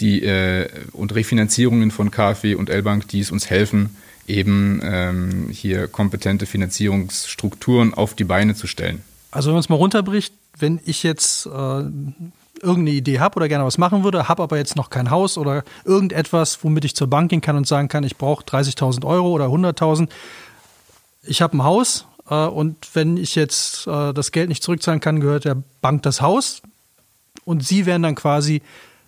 die, 0.00 0.22
äh, 0.24 0.68
und 0.92 1.14
Refinanzierungen 1.14 1.90
von 1.90 2.10
KfW 2.10 2.56
und 2.56 2.68
L-Bank, 2.70 3.08
die 3.08 3.20
es 3.20 3.30
uns 3.30 3.48
helfen, 3.48 3.90
eben 4.26 4.80
ähm, 4.82 5.48
hier 5.50 5.86
kompetente 5.86 6.46
Finanzierungsstrukturen 6.46 7.94
auf 7.94 8.14
die 8.14 8.24
Beine 8.24 8.54
zu 8.54 8.66
stellen. 8.66 9.02
Also 9.30 9.48
wenn 9.48 9.54
man 9.54 9.60
es 9.60 9.68
mal 9.68 9.76
runterbricht, 9.76 10.34
wenn 10.58 10.80
ich 10.84 11.02
jetzt 11.02 11.46
äh, 11.46 11.50
irgendeine 12.64 12.90
Idee 12.90 13.20
habe 13.20 13.36
oder 13.36 13.48
gerne 13.48 13.64
was 13.64 13.78
machen 13.78 14.04
würde, 14.04 14.28
habe 14.28 14.42
aber 14.42 14.56
jetzt 14.56 14.76
noch 14.76 14.90
kein 14.90 15.10
Haus 15.10 15.36
oder 15.36 15.64
irgendetwas, 15.84 16.60
womit 16.62 16.84
ich 16.84 16.96
zur 16.96 17.08
Bank 17.08 17.30
gehen 17.30 17.40
kann 17.40 17.56
und 17.56 17.66
sagen 17.66 17.88
kann, 17.88 18.04
ich 18.04 18.16
brauche 18.16 18.44
30.000 18.44 19.04
Euro 19.04 19.30
oder 19.30 19.46
100.000. 19.46 20.08
Ich 21.26 21.42
habe 21.42 21.56
ein 21.56 21.64
Haus 21.64 22.06
äh, 22.28 22.34
und 22.34 22.76
wenn 22.94 23.16
ich 23.16 23.34
jetzt 23.34 23.86
äh, 23.86 24.12
das 24.12 24.32
Geld 24.32 24.48
nicht 24.48 24.62
zurückzahlen 24.62 25.00
kann, 25.00 25.20
gehört 25.20 25.44
der 25.44 25.56
Bank 25.80 26.02
das 26.02 26.20
Haus 26.20 26.62
und 27.44 27.64
Sie 27.66 27.86
wären 27.86 28.02
dann 28.02 28.14
quasi 28.14 28.62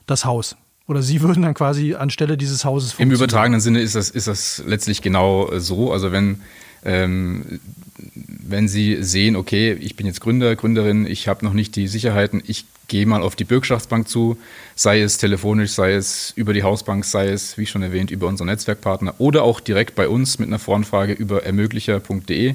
das 0.06 0.24
Haus. 0.24 0.56
Oder 0.86 1.02
Sie 1.02 1.20
würden 1.22 1.42
dann 1.42 1.54
quasi 1.54 1.94
anstelle 1.94 2.36
dieses 2.36 2.64
Hauses 2.64 2.94
Im 2.98 3.10
übertragenen 3.10 3.60
Sinne 3.60 3.80
ist 3.80 3.94
das, 3.94 4.10
ist 4.10 4.28
das 4.28 4.62
letztlich 4.66 5.02
genau 5.02 5.50
äh, 5.50 5.60
so. 5.60 5.92
Also 5.92 6.12
wenn, 6.12 6.40
ähm, 6.84 7.60
wenn 8.48 8.68
Sie 8.68 9.02
sehen, 9.02 9.36
okay, 9.36 9.72
ich 9.72 9.96
bin 9.96 10.06
jetzt 10.06 10.20
Gründer, 10.20 10.54
Gründerin, 10.54 11.06
ich 11.06 11.28
habe 11.28 11.44
noch 11.44 11.52
nicht 11.52 11.74
die 11.76 11.88
Sicherheiten, 11.88 12.42
ich 12.46 12.64
gehe 12.88 13.06
mal 13.06 13.22
auf 13.22 13.34
die 13.34 13.44
Bürgschaftsbank 13.44 14.08
zu, 14.08 14.36
sei 14.74 15.00
es 15.00 15.18
telefonisch, 15.18 15.72
sei 15.72 15.94
es 15.94 16.32
über 16.36 16.52
die 16.52 16.62
Hausbank, 16.62 17.04
sei 17.04 17.28
es, 17.28 17.58
wie 17.58 17.66
schon 17.66 17.82
erwähnt, 17.82 18.10
über 18.10 18.28
unseren 18.28 18.46
Netzwerkpartner 18.46 19.14
oder 19.18 19.42
auch 19.42 19.60
direkt 19.60 19.94
bei 19.94 20.08
uns 20.08 20.38
mit 20.38 20.48
einer 20.48 20.58
Voranfrage 20.58 21.12
über 21.12 21.44
ermöglicher.de, 21.44 22.54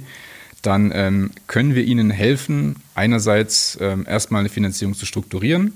dann 0.62 0.92
ähm, 0.94 1.32
können 1.48 1.76
wir 1.76 1.84
Ihnen 1.84 2.12
helfen, 2.12 2.76
einerseits 2.96 3.78
ähm, 3.82 4.06
erstmal 4.08 4.42
eine 4.42 4.50
Finanzierung 4.50 4.94
zu 4.94 5.06
strukturieren, 5.06 5.74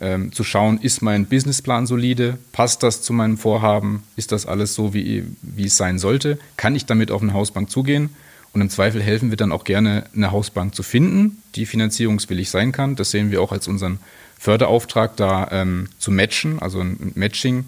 ähm, 0.00 0.32
zu 0.32 0.44
schauen, 0.44 0.78
ist 0.80 1.02
mein 1.02 1.26
Businessplan 1.26 1.86
solide, 1.86 2.38
passt 2.52 2.82
das 2.82 3.02
zu 3.02 3.12
meinem 3.12 3.38
Vorhaben, 3.38 4.02
ist 4.16 4.32
das 4.32 4.46
alles 4.46 4.74
so, 4.74 4.94
wie, 4.94 5.24
wie 5.42 5.66
es 5.66 5.76
sein 5.76 5.98
sollte, 5.98 6.38
kann 6.56 6.74
ich 6.74 6.86
damit 6.86 7.10
auf 7.10 7.22
eine 7.22 7.34
Hausbank 7.34 7.70
zugehen 7.70 8.10
und 8.52 8.60
im 8.60 8.70
Zweifel 8.70 9.02
helfen 9.02 9.30
wir 9.30 9.36
dann 9.36 9.52
auch 9.52 9.64
gerne, 9.64 10.04
eine 10.14 10.32
Hausbank 10.32 10.74
zu 10.74 10.82
finden, 10.82 11.42
die 11.54 11.66
finanzierungswillig 11.66 12.50
sein 12.50 12.72
kann. 12.72 12.96
Das 12.96 13.10
sehen 13.10 13.30
wir 13.30 13.42
auch 13.42 13.52
als 13.52 13.68
unseren 13.68 13.98
Förderauftrag, 14.38 15.16
da 15.16 15.48
ähm, 15.52 15.88
zu 15.98 16.10
matchen, 16.10 16.58
also 16.60 16.80
ein 16.80 17.12
Matching 17.14 17.66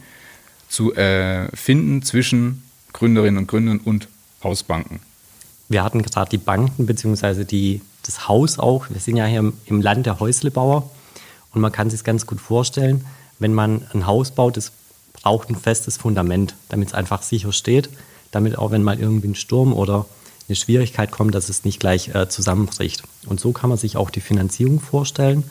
zu 0.69 0.95
äh, 0.95 1.55
finden 1.55 2.03
zwischen 2.03 2.62
Gründerinnen 2.93 3.39
und 3.39 3.47
Gründern 3.47 3.79
und 3.79 4.09
Hausbanken. 4.43 5.01
Wir 5.69 5.85
hatten 5.85 6.03
gerade 6.03 6.31
die 6.31 6.39
Banken 6.39 6.87
bzw. 6.87 7.81
das 8.05 8.27
Haus 8.27 8.59
auch. 8.59 8.91
Wir 8.91 9.01
sind 9.01 9.17
ja 9.17 9.27
hier 9.27 9.53
im 9.67 9.81
Land 9.81 10.07
der 10.07 10.19
Häuslebauer 10.19 10.91
und 11.52 11.61
man 11.61 11.73
kann 11.73 11.90
sich 11.90 12.04
ganz 12.04 12.26
gut 12.26 12.40
vorstellen, 12.40 13.04
wenn 13.38 13.54
man 13.54 13.87
ein 13.92 14.06
Haus 14.06 14.30
baut, 14.30 14.56
es 14.56 14.73
braucht 15.12 15.50
ein 15.50 15.56
festes 15.56 15.97
Fundament, 15.97 16.54
damit 16.68 16.88
es 16.88 16.94
einfach 16.94 17.23
sicher 17.23 17.52
steht, 17.52 17.90
damit 18.30 18.56
auch 18.59 18.71
wenn 18.71 18.82
mal 18.82 18.99
irgendwie 18.99 19.28
ein 19.28 19.35
Sturm 19.35 19.73
oder 19.73 20.06
eine 20.49 20.56
Schwierigkeit 20.56 21.11
kommt, 21.11 21.35
dass 21.35 21.49
es 21.49 21.64
nicht 21.64 21.80
gleich 21.80 22.14
äh, 22.14 22.28
zusammenbricht. 22.28 23.02
Und 23.26 23.40
so 23.40 23.52
kann 23.52 23.68
man 23.68 23.78
sich 23.78 23.97
auch 23.97 24.11
die 24.11 24.21
Finanzierung 24.21 24.80
vorstellen. 24.80 25.44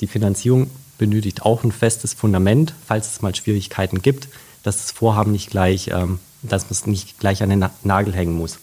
Die 0.00 0.06
Finanzierung 0.06 0.70
benötigt 0.98 1.42
auch 1.42 1.64
ein 1.64 1.72
festes 1.72 2.14
Fundament, 2.14 2.74
falls 2.86 3.12
es 3.12 3.22
mal 3.22 3.34
Schwierigkeiten 3.34 4.02
gibt, 4.02 4.28
dass 4.62 4.78
das 4.78 4.90
Vorhaben 4.92 5.32
nicht 5.32 5.50
gleich, 5.50 5.88
ähm, 5.88 6.18
dass 6.42 6.64
man 6.64 6.72
es 6.72 6.86
nicht 6.86 7.18
gleich 7.18 7.42
an 7.42 7.50
den 7.50 7.64
Nagel 7.82 8.14
hängen 8.14 8.34
muss. 8.34 8.58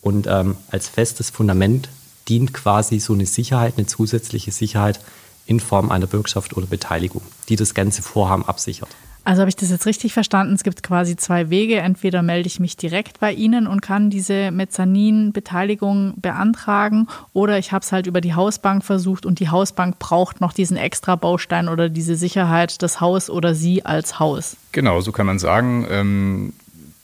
Und 0.00 0.26
ähm, 0.26 0.56
als 0.70 0.88
festes 0.88 1.30
Fundament 1.30 1.88
dient 2.28 2.52
quasi 2.52 2.98
so 3.00 3.12
eine 3.12 3.26
Sicherheit, 3.26 3.74
eine 3.76 3.86
zusätzliche 3.86 4.50
Sicherheit 4.50 5.00
in 5.46 5.60
Form 5.60 5.90
einer 5.90 6.06
Bürgschaft 6.06 6.56
oder 6.56 6.66
Beteiligung, 6.66 7.22
die 7.48 7.56
das 7.56 7.74
ganze 7.74 8.02
Vorhaben 8.02 8.44
absichert. 8.44 8.88
Also 9.24 9.40
habe 9.40 9.48
ich 9.48 9.56
das 9.56 9.70
jetzt 9.70 9.86
richtig 9.86 10.12
verstanden? 10.12 10.54
Es 10.54 10.64
gibt 10.64 10.82
quasi 10.82 11.16
zwei 11.16 11.48
Wege. 11.48 11.78
Entweder 11.78 12.22
melde 12.22 12.48
ich 12.48 12.58
mich 12.58 12.76
direkt 12.76 13.20
bei 13.20 13.32
Ihnen 13.32 13.68
und 13.68 13.80
kann 13.80 14.10
diese 14.10 14.50
Mezzanin-Beteiligung 14.50 16.14
beantragen 16.16 17.06
oder 17.32 17.56
ich 17.58 17.70
habe 17.70 17.84
es 17.84 17.92
halt 17.92 18.08
über 18.08 18.20
die 18.20 18.34
Hausbank 18.34 18.84
versucht 18.84 19.24
und 19.24 19.38
die 19.38 19.48
Hausbank 19.48 20.00
braucht 20.00 20.40
noch 20.40 20.52
diesen 20.52 20.76
extra 20.76 21.14
Baustein 21.14 21.68
oder 21.68 21.88
diese 21.88 22.16
Sicherheit, 22.16 22.82
das 22.82 23.00
Haus 23.00 23.30
oder 23.30 23.54
Sie 23.54 23.84
als 23.84 24.18
Haus. 24.18 24.56
Genau, 24.72 25.00
so 25.00 25.12
kann 25.12 25.26
man 25.26 25.38
sagen. 25.38 26.52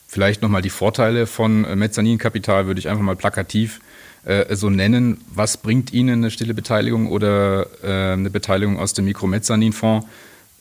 Vielleicht 0.08 0.42
nochmal 0.42 0.62
die 0.62 0.70
Vorteile 0.70 1.26
von 1.26 1.62
Mezzaninkapital 1.78 2.66
würde 2.66 2.80
ich 2.80 2.88
einfach 2.88 3.04
mal 3.04 3.14
plakativ 3.14 3.80
äh, 4.24 4.56
so 4.56 4.70
nennen. 4.70 5.20
Was 5.32 5.58
bringt 5.58 5.92
Ihnen 5.92 6.20
eine 6.20 6.30
stille 6.30 6.54
Beteiligung 6.54 7.08
oder 7.08 7.66
äh, 7.84 8.14
eine 8.14 8.30
Beteiligung 8.30 8.78
aus 8.78 8.94
dem 8.94 9.04
Mikromezzaninfonds? 9.04 10.06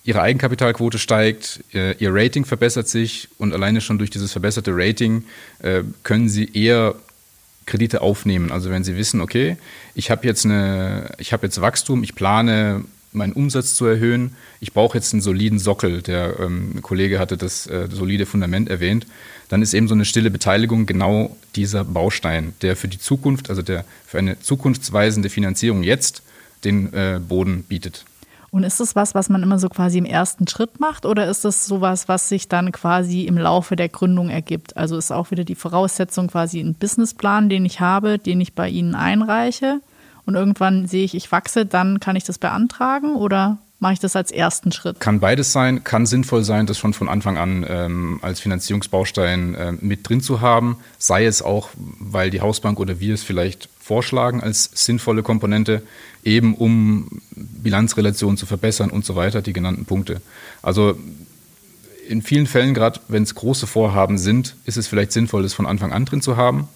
ihre 0.03 0.21
Eigenkapitalquote 0.21 0.99
steigt, 0.99 1.65
ihr 1.73 2.15
Rating 2.15 2.45
verbessert 2.45 2.87
sich 2.87 3.27
und 3.39 3.51
alleine 3.51 3.81
schon 3.81 3.97
durch 3.97 4.09
dieses 4.09 4.31
verbesserte 4.31 4.71
Rating 4.73 5.25
äh, 5.59 5.83
können 6.03 6.29
sie 6.29 6.49
eher 6.53 6.95
Kredite 7.67 8.01
aufnehmen. 8.01 8.51
Also 8.51 8.71
wenn 8.71 8.83
Sie 8.83 8.97
wissen, 8.97 9.21
okay, 9.21 9.57
ich 9.93 10.09
habe 10.09 10.25
jetzt 10.25 10.45
eine, 10.45 11.11
ich 11.19 11.33
habe 11.33 11.45
jetzt 11.45 11.61
Wachstum, 11.61 12.01
ich 12.01 12.15
plane 12.15 12.83
meinen 13.11 13.33
Umsatz 13.33 13.75
zu 13.75 13.85
erhöhen, 13.85 14.35
ich 14.59 14.73
brauche 14.73 14.97
jetzt 14.97 15.13
einen 15.13 15.21
soliden 15.21 15.59
Sockel. 15.59 16.01
Der 16.01 16.39
ähm, 16.39 16.81
Kollege 16.81 17.19
hatte 17.19 17.37
das 17.37 17.67
äh, 17.67 17.87
solide 17.91 18.25
Fundament 18.25 18.69
erwähnt. 18.69 19.05
Dann 19.49 19.61
ist 19.61 19.73
eben 19.73 19.87
so 19.87 19.93
eine 19.93 20.05
stille 20.05 20.29
Beteiligung 20.29 20.85
genau 20.85 21.35
dieser 21.55 21.83
Baustein, 21.83 22.53
der 22.61 22.75
für 22.75 22.87
die 22.87 22.99
Zukunft, 22.99 23.49
also 23.49 23.61
der 23.61 23.85
für 24.05 24.17
eine 24.17 24.39
zukunftsweisende 24.39 25.29
Finanzierung 25.29 25.83
jetzt 25.83 26.21
den 26.63 26.93
äh, 26.93 27.19
Boden 27.25 27.63
bietet. 27.63 28.05
Und 28.49 28.63
ist 28.63 28.79
das 28.79 28.95
was, 28.95 29.13
was 29.13 29.29
man 29.29 29.43
immer 29.43 29.59
so 29.59 29.69
quasi 29.69 29.97
im 29.97 30.05
ersten 30.05 30.47
Schritt 30.47 30.79
macht 30.79 31.05
oder 31.05 31.29
ist 31.29 31.43
das 31.45 31.65
sowas, 31.65 32.07
was 32.07 32.29
sich 32.29 32.47
dann 32.47 32.71
quasi 32.71 33.23
im 33.23 33.37
Laufe 33.37 33.75
der 33.75 33.89
Gründung 33.89 34.29
ergibt? 34.29 34.77
Also 34.77 34.97
ist 34.97 35.11
auch 35.11 35.31
wieder 35.31 35.43
die 35.43 35.55
Voraussetzung 35.55 36.27
quasi 36.27 36.59
ein 36.59 36.73
Businessplan, 36.73 37.49
den 37.49 37.65
ich 37.65 37.81
habe, 37.81 38.19
den 38.19 38.39
ich 38.39 38.53
bei 38.53 38.69
Ihnen 38.69 38.95
einreiche 38.95 39.81
und 40.25 40.35
irgendwann 40.35 40.87
sehe 40.87 41.03
ich, 41.03 41.15
ich 41.15 41.31
wachse, 41.31 41.65
dann 41.65 41.99
kann 41.99 42.15
ich 42.15 42.23
das 42.23 42.37
beantragen 42.37 43.15
oder 43.15 43.57
mache 43.79 43.93
ich 43.93 43.99
das 43.99 44.15
als 44.15 44.31
ersten 44.31 44.71
Schritt? 44.71 44.99
Kann 44.99 45.19
beides 45.19 45.51
sein, 45.51 45.83
kann 45.83 46.05
sinnvoll 46.05 46.43
sein, 46.43 46.65
das 46.65 46.77
schon 46.77 46.93
von 46.93 47.09
Anfang 47.09 47.37
an 47.37 47.65
ähm, 47.67 48.19
als 48.21 48.39
Finanzierungsbaustein 48.39 49.55
äh, 49.55 49.71
mit 49.79 50.07
drin 50.07 50.21
zu 50.21 50.41
haben, 50.41 50.77
sei 50.97 51.25
es 51.25 51.41
auch, 51.41 51.69
weil 51.75 52.29
die 52.29 52.41
Hausbank 52.41 52.79
oder 52.79 52.99
wir 52.99 53.13
es 53.13 53.23
vielleicht 53.23 53.69
vorschlagen 53.79 54.41
als 54.41 54.69
sinnvolle 54.73 55.23
Komponente, 55.23 55.81
eben 56.23 56.55
um 56.55 57.21
Bilanzrelationen 57.31 58.37
zu 58.37 58.45
verbessern 58.45 58.89
und 58.89 59.05
so 59.05 59.15
weiter, 59.15 59.41
die 59.41 59.53
genannten 59.53 59.85
Punkte. 59.85 60.21
Also 60.61 60.97
in 62.07 62.21
vielen 62.21 62.47
Fällen, 62.47 62.73
gerade 62.73 62.99
wenn 63.07 63.23
es 63.23 63.35
große 63.35 63.67
Vorhaben 63.67 64.17
sind, 64.17 64.55
ist 64.65 64.77
es 64.77 64.87
vielleicht 64.87 65.11
sinnvoll, 65.11 65.43
das 65.43 65.53
von 65.53 65.65
Anfang 65.65 65.93
an 65.93 66.05
drin 66.05 66.21
zu 66.21 66.37
haben, 66.37 66.67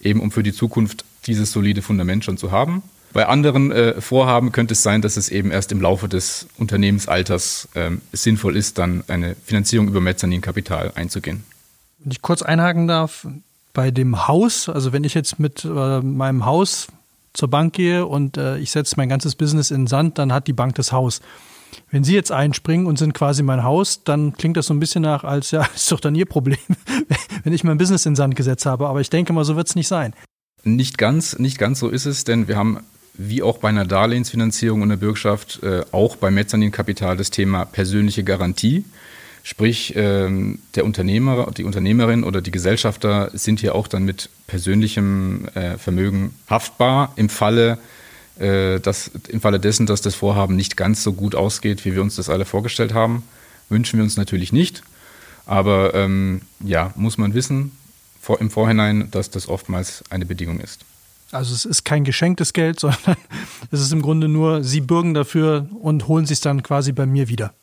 eben 0.00 0.20
um 0.20 0.30
für 0.30 0.42
die 0.42 0.52
Zukunft 0.52 1.04
dieses 1.26 1.52
solide 1.52 1.82
Fundament 1.82 2.24
schon 2.24 2.36
zu 2.36 2.50
haben. 2.50 2.82
Bei 3.12 3.26
anderen 3.26 3.70
äh, 3.70 4.00
Vorhaben 4.00 4.52
könnte 4.52 4.72
es 4.72 4.82
sein, 4.82 5.02
dass 5.02 5.16
es 5.16 5.28
eben 5.28 5.50
erst 5.50 5.70
im 5.72 5.80
Laufe 5.80 6.08
des 6.08 6.46
Unternehmensalters 6.56 7.68
ähm, 7.74 8.00
sinnvoll 8.12 8.56
ist, 8.56 8.78
dann 8.78 9.04
eine 9.08 9.36
Finanzierung 9.44 9.88
über 9.88 10.00
Mezzaninkapital 10.00 10.92
einzugehen. 10.94 11.44
Wenn 11.98 12.12
ich 12.12 12.22
kurz 12.22 12.42
einhaken 12.42 12.88
darf, 12.88 13.26
bei 13.74 13.90
dem 13.90 14.28
Haus, 14.28 14.68
also 14.68 14.92
wenn 14.92 15.04
ich 15.04 15.14
jetzt 15.14 15.38
mit 15.38 15.64
äh, 15.64 16.00
meinem 16.00 16.46
Haus 16.46 16.88
zur 17.32 17.48
Bank 17.48 17.74
gehe 17.74 18.06
und 18.06 18.36
äh, 18.36 18.58
ich 18.58 18.70
setze 18.70 18.94
mein 18.96 19.08
ganzes 19.08 19.34
Business 19.34 19.70
in 19.70 19.86
Sand, 19.86 20.18
dann 20.18 20.32
hat 20.32 20.46
die 20.46 20.52
Bank 20.52 20.74
das 20.74 20.92
Haus. 20.92 21.20
Wenn 21.90 22.04
Sie 22.04 22.14
jetzt 22.14 22.30
einspringen 22.30 22.86
und 22.86 22.98
sind 22.98 23.14
quasi 23.14 23.42
mein 23.42 23.62
Haus, 23.62 24.04
dann 24.04 24.34
klingt 24.34 24.58
das 24.58 24.66
so 24.66 24.74
ein 24.74 24.80
bisschen 24.80 25.02
nach, 25.02 25.24
als 25.24 25.50
ja, 25.50 25.66
ist 25.74 25.90
doch 25.90 26.00
dann 26.00 26.14
Ihr 26.14 26.26
Problem, 26.26 26.58
wenn 27.44 27.52
ich 27.52 27.64
mein 27.64 27.78
Business 27.78 28.06
in 28.06 28.16
Sand 28.16 28.36
gesetzt 28.36 28.66
habe. 28.66 28.88
Aber 28.88 29.00
ich 29.00 29.10
denke 29.10 29.32
mal, 29.32 29.44
so 29.44 29.56
wird 29.56 29.68
es 29.68 29.74
nicht 29.74 29.88
sein. 29.88 30.14
Nicht 30.64 30.98
ganz, 30.98 31.38
nicht 31.38 31.58
ganz 31.58 31.80
so 31.80 31.88
ist 31.88 32.06
es, 32.06 32.24
denn 32.24 32.46
wir 32.46 32.56
haben 32.56 32.80
wie 33.14 33.42
auch 33.42 33.58
bei 33.58 33.68
einer 33.68 33.84
Darlehensfinanzierung 33.84 34.82
und 34.82 34.88
der 34.88 34.96
Bürgschaft 34.96 35.62
äh, 35.62 35.84
auch 35.92 36.16
beim 36.16 36.34
Mezzaninkapital 36.34 37.16
das 37.16 37.30
Thema 37.30 37.64
persönliche 37.64 38.24
Garantie. 38.24 38.84
Sprich, 39.44 39.94
ähm, 39.96 40.60
der 40.76 40.84
Unternehmer, 40.84 41.50
die 41.56 41.64
Unternehmerin 41.64 42.22
oder 42.22 42.40
die 42.40 42.52
Gesellschafter 42.52 43.30
sind 43.34 43.60
hier 43.60 43.74
auch 43.74 43.88
dann 43.88 44.04
mit 44.04 44.30
persönlichem 44.46 45.48
äh, 45.54 45.78
Vermögen 45.78 46.34
haftbar 46.48 47.12
im 47.16 47.28
Falle, 47.28 47.78
äh, 48.38 48.78
dass, 48.78 49.10
im 49.28 49.40
Falle 49.40 49.58
dessen, 49.58 49.86
dass 49.86 50.00
das 50.00 50.14
Vorhaben 50.14 50.54
nicht 50.54 50.76
ganz 50.76 51.02
so 51.02 51.12
gut 51.12 51.34
ausgeht, 51.34 51.84
wie 51.84 51.94
wir 51.94 52.02
uns 52.02 52.16
das 52.16 52.30
alle 52.30 52.44
vorgestellt 52.44 52.94
haben. 52.94 53.24
Wünschen 53.68 53.98
wir 53.98 54.04
uns 54.04 54.16
natürlich 54.16 54.52
nicht. 54.52 54.84
Aber 55.44 55.92
ähm, 55.94 56.42
ja, 56.60 56.92
muss 56.94 57.18
man 57.18 57.34
wissen 57.34 57.72
vor, 58.20 58.40
im 58.40 58.48
Vorhinein, 58.48 59.10
dass 59.10 59.28
das 59.30 59.48
oftmals 59.48 60.04
eine 60.08 60.24
Bedingung 60.24 60.60
ist. 60.60 60.84
Also 61.32 61.54
es 61.54 61.64
ist 61.64 61.84
kein 61.84 62.04
geschenktes 62.04 62.52
Geld, 62.52 62.78
sondern 62.80 63.16
es 63.70 63.80
ist 63.80 63.92
im 63.92 64.02
Grunde 64.02 64.28
nur, 64.28 64.62
Sie 64.62 64.80
bürgen 64.80 65.14
dafür 65.14 65.66
und 65.80 66.06
holen 66.06 66.26
sich 66.26 66.40
dann 66.40 66.62
quasi 66.62 66.92
bei 66.92 67.06
mir 67.06 67.28
wieder. 67.28 67.54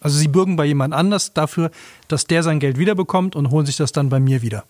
Also 0.00 0.18
Sie 0.18 0.28
bürgen 0.28 0.56
bei 0.56 0.64
jemand 0.64 0.94
anders 0.94 1.34
dafür, 1.34 1.70
dass 2.08 2.24
der 2.24 2.42
sein 2.42 2.58
Geld 2.58 2.78
wiederbekommt 2.78 3.36
und 3.36 3.50
holen 3.50 3.66
sich 3.66 3.76
das 3.76 3.92
dann 3.92 4.08
bei 4.08 4.18
mir 4.18 4.42
wieder. 4.42 4.64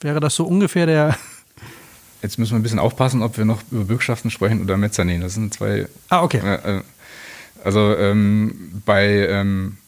Wäre 0.00 0.20
das 0.20 0.34
so 0.34 0.44
ungefähr 0.44 0.86
der. 0.86 1.16
Jetzt 2.22 2.38
müssen 2.38 2.52
wir 2.52 2.58
ein 2.58 2.62
bisschen 2.62 2.78
aufpassen, 2.78 3.22
ob 3.22 3.38
wir 3.38 3.46
noch 3.46 3.62
über 3.70 3.84
Bürgschaften 3.84 4.30
sprechen 4.30 4.62
oder 4.62 4.76
Mezzanin. 4.76 5.22
Das 5.22 5.34
sind 5.34 5.54
zwei. 5.54 5.88
Ah, 6.10 6.22
okay. 6.22 6.38
Äh, 6.38 6.82
also 7.64 7.96
ähm, 7.96 8.82
bei, 8.84 9.06
ähm, 9.28 9.78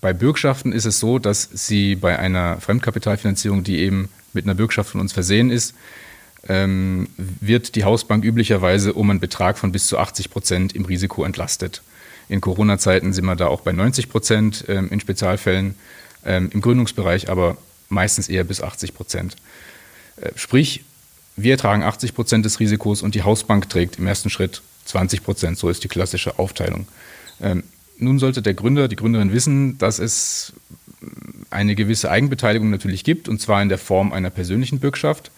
bei 0.00 0.14
Bürgschaften 0.14 0.72
ist 0.72 0.86
es 0.86 0.98
so, 0.98 1.18
dass 1.18 1.48
Sie 1.52 1.96
bei 1.96 2.18
einer 2.18 2.60
Fremdkapitalfinanzierung, 2.60 3.64
die 3.64 3.78
eben 3.80 4.08
mit 4.32 4.44
einer 4.44 4.54
Bürgschaft 4.54 4.90
von 4.90 5.00
uns 5.00 5.12
versehen 5.12 5.50
ist, 5.50 5.74
ähm, 6.48 7.08
wird 7.16 7.74
die 7.74 7.84
Hausbank 7.84 8.24
üblicherweise 8.24 8.92
um 8.92 9.10
einen 9.10 9.20
Betrag 9.20 9.58
von 9.58 9.72
bis 9.72 9.86
zu 9.86 9.98
80 9.98 10.30
Prozent 10.30 10.74
im 10.74 10.84
Risiko 10.84 11.24
entlastet. 11.24 11.82
In 12.28 12.40
Corona-Zeiten 12.40 13.12
sind 13.12 13.24
wir 13.24 13.36
da 13.36 13.46
auch 13.46 13.60
bei 13.60 13.72
90 13.72 14.08
Prozent 14.08 14.64
ähm, 14.68 14.88
in 14.90 15.00
Spezialfällen, 15.00 15.74
ähm, 16.24 16.50
im 16.52 16.60
Gründungsbereich 16.60 17.28
aber 17.28 17.56
meistens 17.88 18.28
eher 18.28 18.44
bis 18.44 18.62
80 18.62 18.94
Prozent. 18.94 19.36
Äh, 20.16 20.30
sprich, 20.36 20.84
wir 21.36 21.56
tragen 21.58 21.82
80 21.82 22.14
Prozent 22.14 22.44
des 22.44 22.60
Risikos 22.60 23.02
und 23.02 23.14
die 23.14 23.22
Hausbank 23.22 23.68
trägt 23.68 23.98
im 23.98 24.06
ersten 24.06 24.30
Schritt 24.30 24.62
20 24.86 25.22
Prozent. 25.22 25.58
So 25.58 25.68
ist 25.68 25.84
die 25.84 25.88
klassische 25.88 26.38
Aufteilung. 26.38 26.86
Ähm, 27.40 27.62
nun 27.98 28.18
sollte 28.18 28.42
der 28.42 28.54
Gründer, 28.54 28.88
die 28.88 28.96
Gründerin 28.96 29.32
wissen, 29.32 29.78
dass 29.78 29.98
es 29.98 30.52
eine 31.50 31.74
gewisse 31.74 32.10
Eigenbeteiligung 32.10 32.70
natürlich 32.70 33.04
gibt, 33.04 33.28
und 33.28 33.40
zwar 33.40 33.62
in 33.62 33.68
der 33.68 33.78
Form 33.78 34.12
einer 34.12 34.30
persönlichen 34.30 34.80
Bürgschaft. 34.80 35.30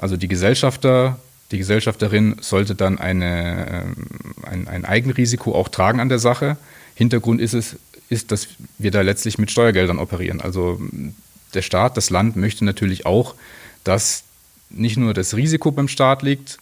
Also 0.00 0.16
die 0.16 0.28
Gesellschafter, 0.28 1.18
die 1.50 1.58
Gesellschafterin 1.58 2.36
sollte 2.40 2.74
dann 2.74 2.98
eine, 2.98 3.84
ähm, 3.84 3.94
ein, 4.42 4.66
ein 4.66 4.84
Eigenrisiko 4.86 5.54
auch 5.54 5.68
tragen 5.68 6.00
an 6.00 6.08
der 6.08 6.18
Sache. 6.18 6.56
Hintergrund 6.94 7.40
ist 7.40 7.52
es, 7.52 7.76
ist, 8.08 8.32
dass 8.32 8.48
wir 8.78 8.90
da 8.90 9.02
letztlich 9.02 9.36
mit 9.38 9.50
Steuergeldern 9.50 9.98
operieren. 9.98 10.40
Also 10.40 10.80
der 11.52 11.62
Staat, 11.62 11.98
das 11.98 12.08
Land 12.08 12.36
möchte 12.36 12.64
natürlich 12.64 13.04
auch, 13.04 13.34
dass 13.84 14.24
nicht 14.70 14.96
nur 14.96 15.12
das 15.12 15.36
Risiko 15.36 15.70
beim 15.70 15.88
Staat 15.88 16.22
liegt, 16.22 16.58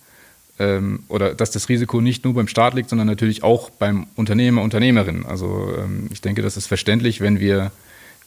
ähm, 0.58 1.04
oder 1.08 1.34
dass 1.34 1.52
das 1.52 1.68
Risiko 1.68 2.00
nicht 2.00 2.24
nur 2.24 2.34
beim 2.34 2.48
Staat 2.48 2.74
liegt, 2.74 2.90
sondern 2.90 3.06
natürlich 3.06 3.44
auch 3.44 3.70
beim 3.70 4.08
Unternehmer, 4.16 4.62
Unternehmerin. 4.62 5.24
Also 5.26 5.72
ähm, 5.78 6.08
ich 6.10 6.20
denke, 6.20 6.42
das 6.42 6.56
ist 6.56 6.66
verständlich, 6.66 7.20
wenn 7.20 7.38
wir 7.38 7.70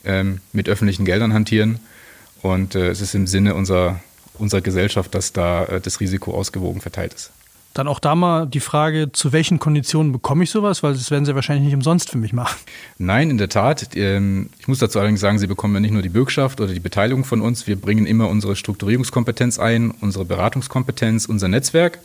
ähm, 0.06 0.40
mit 0.54 0.70
öffentlichen 0.70 1.04
Geldern 1.04 1.34
hantieren. 1.34 1.80
Und 2.42 2.76
äh, 2.76 2.90
es 2.90 3.02
ist 3.02 3.14
im 3.14 3.28
Sinne 3.28 3.56
unserer 3.56 4.00
unserer 4.42 4.62
Gesellschaft, 4.62 5.16
dass 5.16 5.34
da 5.34 5.66
äh, 5.66 5.82
das 5.82 6.00
Risiko 6.00 6.34
ausgewogen 6.34 6.82
verteilt 6.82 7.14
ist. 7.14 7.32
Dann 7.74 7.88
auch 7.88 8.00
da 8.00 8.16
mal 8.16 8.48
die 8.48 8.60
Frage, 8.60 9.14
zu 9.14 9.32
welchen 9.32 9.58
Konditionen 9.58 10.12
bekomme 10.12 10.44
ich 10.44 10.50
sowas? 10.50 10.84
Weil 10.84 10.92
das 10.92 11.10
werden 11.10 11.24
Sie 11.24 11.34
wahrscheinlich 11.36 11.64
nicht 11.64 11.76
umsonst 11.76 12.10
für 12.10 12.18
mich 12.18 12.34
machen. 12.34 12.60
Nein, 12.98 13.30
in 13.30 13.38
der 13.38 13.48
Tat. 13.48 13.96
Ähm, 13.96 14.50
ich 14.60 14.68
muss 14.68 14.80
dazu 14.80 15.00
allerdings 15.00 15.22
sagen, 15.22 15.40
Sie 15.40 15.48
bekommen 15.48 15.76
ja 15.76 15.80
nicht 15.80 15.94
nur 15.94 16.02
die 16.02 16.10
Bürgschaft 16.10 16.60
oder 16.60 16.74
die 16.74 16.82
Beteiligung 16.82 17.24
von 17.24 17.40
uns. 17.40 17.68
Wir 17.68 17.78
bringen 17.78 18.06
immer 18.06 18.28
unsere 18.28 18.58
Strukturierungskompetenz 18.58 19.58
ein, 19.58 19.92
unsere 20.02 20.26
Beratungskompetenz, 20.26 21.28
unser 21.28 21.48
Netzwerk 21.48 22.00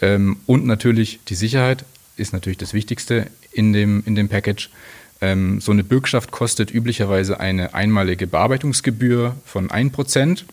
ähm, 0.00 0.38
und 0.46 0.66
natürlich 0.66 1.20
die 1.28 1.34
Sicherheit 1.34 1.84
ist 2.16 2.32
natürlich 2.32 2.58
das 2.58 2.74
Wichtigste 2.74 3.26
in 3.52 3.72
dem, 3.72 4.02
in 4.06 4.14
dem 4.14 4.28
Package. 4.28 4.70
Ähm, 5.20 5.60
so 5.60 5.72
eine 5.72 5.84
Bürgschaft 5.84 6.30
kostet 6.30 6.72
üblicherweise 6.72 7.40
eine 7.40 7.74
einmalige 7.74 8.26
Bearbeitungsgebühr 8.26 9.36
von 9.44 9.68
1% 9.68 10.44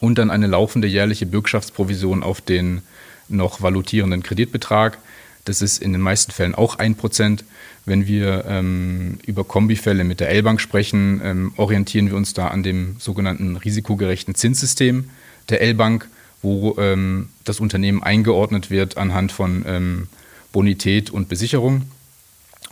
und 0.00 0.18
dann 0.18 0.30
eine 0.30 0.46
laufende 0.46 0.88
jährliche 0.88 1.26
Bürgschaftsprovision 1.26 2.22
auf 2.22 2.40
den 2.40 2.82
noch 3.28 3.60
valutierenden 3.60 4.22
Kreditbetrag. 4.22 4.98
Das 5.44 5.62
ist 5.62 5.82
in 5.82 5.92
den 5.92 6.00
meisten 6.02 6.32
Fällen 6.32 6.54
auch 6.54 6.78
ein 6.78 6.94
Prozent. 6.94 7.44
Wenn 7.84 8.06
wir 8.06 8.44
ähm, 8.46 9.18
über 9.26 9.44
Kombifälle 9.44 10.04
mit 10.04 10.20
der 10.20 10.28
L-Bank 10.30 10.60
sprechen, 10.60 11.20
ähm, 11.24 11.52
orientieren 11.56 12.10
wir 12.10 12.16
uns 12.16 12.34
da 12.34 12.48
an 12.48 12.62
dem 12.62 12.96
sogenannten 12.98 13.56
risikogerechten 13.56 14.34
Zinssystem 14.34 15.08
der 15.48 15.62
L-Bank, 15.62 16.06
wo 16.42 16.76
ähm, 16.78 17.30
das 17.44 17.60
Unternehmen 17.60 18.02
eingeordnet 18.02 18.70
wird 18.70 18.98
anhand 18.98 19.32
von 19.32 19.64
ähm, 19.66 20.08
Bonität 20.52 21.10
und 21.10 21.28
Besicherung. 21.28 21.82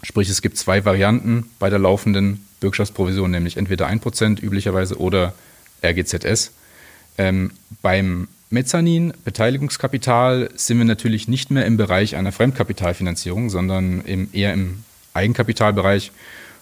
Sprich, 0.02 0.28
es 0.28 0.42
gibt 0.42 0.58
zwei 0.58 0.84
Varianten 0.84 1.48
bei 1.58 1.70
der 1.70 1.78
laufenden 1.78 2.46
Bürgschaftsprovision, 2.60 3.30
nämlich 3.30 3.56
entweder 3.56 3.88
1% 3.88 4.42
üblicherweise 4.42 5.00
oder 5.00 5.34
RGZS. 5.82 6.52
Ähm, 7.18 7.52
beim 7.82 8.28
Mezzanin, 8.50 9.12
Beteiligungskapital, 9.24 10.50
sind 10.54 10.78
wir 10.78 10.84
natürlich 10.84 11.28
nicht 11.28 11.50
mehr 11.50 11.66
im 11.66 11.76
Bereich 11.76 12.16
einer 12.16 12.32
Fremdkapitalfinanzierung, 12.32 13.50
sondern 13.50 14.02
im, 14.02 14.28
eher 14.32 14.52
im 14.52 14.84
Eigenkapitalbereich. 15.14 16.12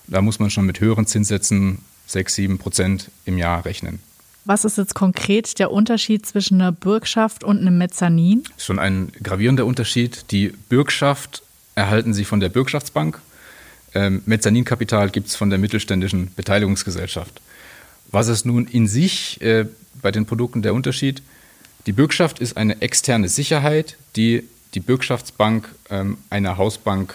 Da 0.06 0.22
muss 0.22 0.38
man 0.38 0.50
schon 0.50 0.66
mit 0.66 0.80
höheren 0.80 1.06
Zinssätzen, 1.06 1.78
6, 2.06 2.34
7 2.34 2.58
Prozent 2.58 3.10
im 3.24 3.38
Jahr 3.38 3.64
rechnen. 3.64 4.00
Was 4.46 4.64
ist 4.64 4.76
jetzt 4.76 4.94
konkret 4.94 5.58
der 5.58 5.70
Unterschied 5.70 6.26
zwischen 6.26 6.60
einer 6.60 6.72
Bürgschaft 6.72 7.44
und 7.44 7.60
einem 7.60 7.78
Mezzanin? 7.78 8.44
Schon 8.58 8.78
ein 8.78 9.10
gravierender 9.22 9.64
Unterschied. 9.64 10.30
Die 10.30 10.48
Bürgschaft 10.68 11.42
erhalten 11.74 12.12
Sie 12.12 12.24
von 12.24 12.40
der 12.40 12.50
Bürgschaftsbank. 12.50 13.20
Ähm, 13.94 14.22
Mezzaninkapital 14.26 15.10
gibt 15.10 15.28
es 15.28 15.36
von 15.36 15.48
der 15.48 15.58
mittelständischen 15.58 16.34
Beteiligungsgesellschaft. 16.34 17.40
Was 18.10 18.28
es 18.28 18.44
nun 18.44 18.66
in 18.66 18.86
sich 18.86 19.40
äh, 19.40 19.66
bei 20.02 20.10
den 20.10 20.26
Produkten 20.26 20.62
der 20.62 20.74
Unterschied? 20.74 21.22
Die 21.86 21.92
Bürgschaft 21.92 22.38
ist 22.38 22.56
eine 22.56 22.80
externe 22.80 23.28
Sicherheit, 23.28 23.96
die 24.16 24.44
die 24.74 24.80
Bürgschaftsbank 24.80 25.68
ähm, 25.90 26.18
einer 26.30 26.56
Hausbank 26.56 27.14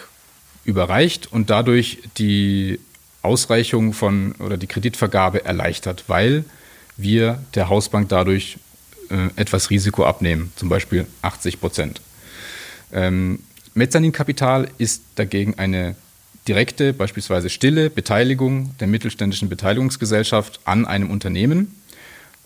überreicht 0.64 1.32
und 1.32 1.50
dadurch 1.50 1.98
die 2.18 2.78
Ausreichung 3.22 3.92
von 3.92 4.32
oder 4.38 4.56
die 4.56 4.66
Kreditvergabe 4.66 5.44
erleichtert, 5.44 6.04
weil 6.06 6.44
wir 6.96 7.42
der 7.54 7.68
Hausbank 7.68 8.08
dadurch 8.08 8.58
äh, 9.10 9.28
etwas 9.36 9.70
Risiko 9.70 10.04
abnehmen, 10.04 10.52
zum 10.56 10.68
Beispiel 10.68 11.06
80 11.22 11.60
Prozent. 11.60 12.00
Ähm, 12.92 13.40
Mezzaninkapital 13.74 14.68
ist 14.78 15.02
dagegen 15.16 15.58
eine 15.58 15.96
direkte, 16.48 16.92
beispielsweise 16.92 17.50
stille 17.50 17.90
Beteiligung 17.90 18.76
der 18.78 18.88
mittelständischen 18.88 19.48
Beteiligungsgesellschaft 19.48 20.60
an 20.64 20.86
einem 20.86 21.10
Unternehmen, 21.10 21.74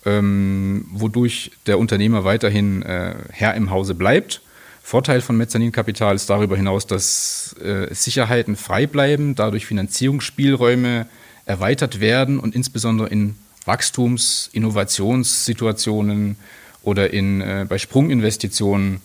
ähm, 0.05 0.87
wodurch 0.93 1.53
der 1.67 1.79
Unternehmer 1.79 2.25
weiterhin 2.25 2.83
äh, 2.83 3.15
Herr 3.31 3.55
im 3.55 3.71
Hause 3.71 3.95
bleibt. 3.95 4.41
Vorteil 4.83 5.23
von 5.23 5.37
Mezzaninkapital 5.37 6.15
ist 6.15 6.29
darüber 6.29 6.57
hinaus, 6.57 6.87
dass 6.87 7.57
äh, 7.63 7.93
Sicherheiten 7.95 8.55
frei 8.55 8.87
bleiben, 8.87 9.35
dadurch 9.35 9.65
Finanzierungsspielräume 9.65 11.07
erweitert 11.47 12.01
werden 12.01 12.39
und 12.39 12.55
insbesondere 12.55 13.09
in 13.09 13.37
Wachstums-, 13.65 14.51
Innovationssituationen 14.53 16.37
oder 16.83 17.13
in, 17.13 17.41
äh, 17.41 17.65
bei 17.67 17.79
Sprunginvestitionen 17.79 19.01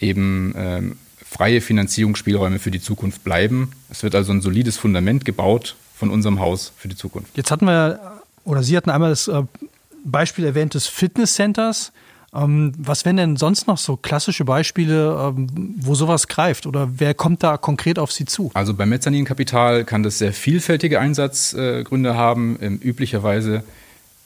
eben 0.00 0.54
ähm, 0.56 0.96
freie 1.22 1.60
Finanzierungsspielräume 1.60 2.58
für 2.58 2.70
die 2.70 2.80
Zukunft 2.80 3.22
bleiben. 3.22 3.72
Es 3.90 4.02
wird 4.02 4.14
also 4.14 4.32
ein 4.32 4.40
solides 4.40 4.78
Fundament 4.78 5.24
gebaut 5.24 5.76
von 5.94 6.10
unserem 6.10 6.40
Haus 6.40 6.72
für 6.78 6.88
die 6.88 6.96
Zukunft. 6.96 7.36
Jetzt 7.36 7.50
hatten 7.50 7.66
wir, 7.66 8.00
oder 8.44 8.62
Sie 8.62 8.76
hatten 8.76 8.88
einmal 8.88 9.10
das 9.10 9.28
äh, 9.28 9.42
Beispiel 10.04 10.44
erwähnt 10.44 10.74
des 10.74 10.86
Fitnesscenters. 10.86 11.92
Ähm, 12.34 12.72
was 12.76 13.04
wären 13.04 13.16
denn 13.16 13.36
sonst 13.36 13.66
noch 13.66 13.78
so 13.78 13.96
klassische 13.96 14.44
Beispiele, 14.44 15.34
ähm, 15.36 15.74
wo 15.80 15.94
sowas 15.94 16.28
greift? 16.28 16.66
Oder 16.66 16.88
wer 16.98 17.14
kommt 17.14 17.42
da 17.42 17.56
konkret 17.56 17.98
auf 17.98 18.12
Sie 18.12 18.26
zu? 18.26 18.50
Also 18.54 18.74
beim 18.74 18.90
Mezzaninkapital 18.90 19.84
kann 19.84 20.02
das 20.02 20.18
sehr 20.18 20.32
vielfältige 20.32 21.00
Einsatzgründe 21.00 22.16
haben. 22.16 22.58
Ähm, 22.60 22.78
üblicherweise 22.82 23.64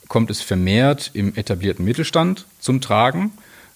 kommt 0.08 0.30
es 0.30 0.42
vermehrt 0.42 1.10
im 1.14 1.34
etablierten 1.36 1.84
Mittelstand 1.84 2.46
zum 2.58 2.80
Tragen. 2.80 3.32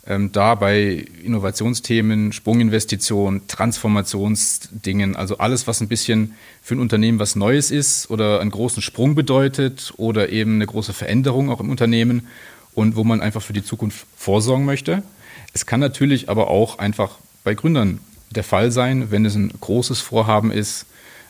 Ähm, 0.09 0.31
da 0.31 0.55
bei 0.55 1.05
Innovationsthemen, 1.25 2.33
Sprunginvestitionen, 2.33 3.49
Transformationsdingen, 3.49 5.16
also 5.16 5.38
alles, 5.38 5.66
was 5.66 5.81
ein 5.81 5.88
bisschen 5.88 6.35
für 6.62 6.77
ein 6.77 6.81
Unternehmen 6.81 7.19
was 7.19 7.35
Neues 7.35 7.73
ist 7.73 8.09
oder 8.09 8.40
einen 8.40 8.53
großen 8.53 8.83
Sprung 8.83 9.16
bedeutet 9.16 9.92
oder 9.97 10.29
eben 10.29 10.55
eine 10.55 10.66
große 10.66 10.92
Veränderung 10.92 11.51
auch 11.51 11.61
im 11.61 11.71
Unternehmen 11.71 12.29
und 12.73 12.95
wo 12.95 13.03
man 13.03 13.21
einfach 13.21 13.42
für 13.42 13.53
die 13.53 13.64
Zukunft 13.64 14.07
vorsorgen 14.16 14.64
möchte. 14.64 15.03
Es 15.53 15.66
kann 15.66 15.81
natürlich 15.81 16.29
aber 16.29 16.51
auch 16.51 16.79
einfach 16.79 17.19
bei 17.42 17.55
Gründern 17.55 17.99
der 18.31 18.45
Fall 18.45 18.71
sein, 18.71 19.11
wenn 19.11 19.25
es 19.25 19.35
ein 19.35 19.53
großes 19.61 20.01
Vorhaben 20.01 20.53
ist, 20.53 20.87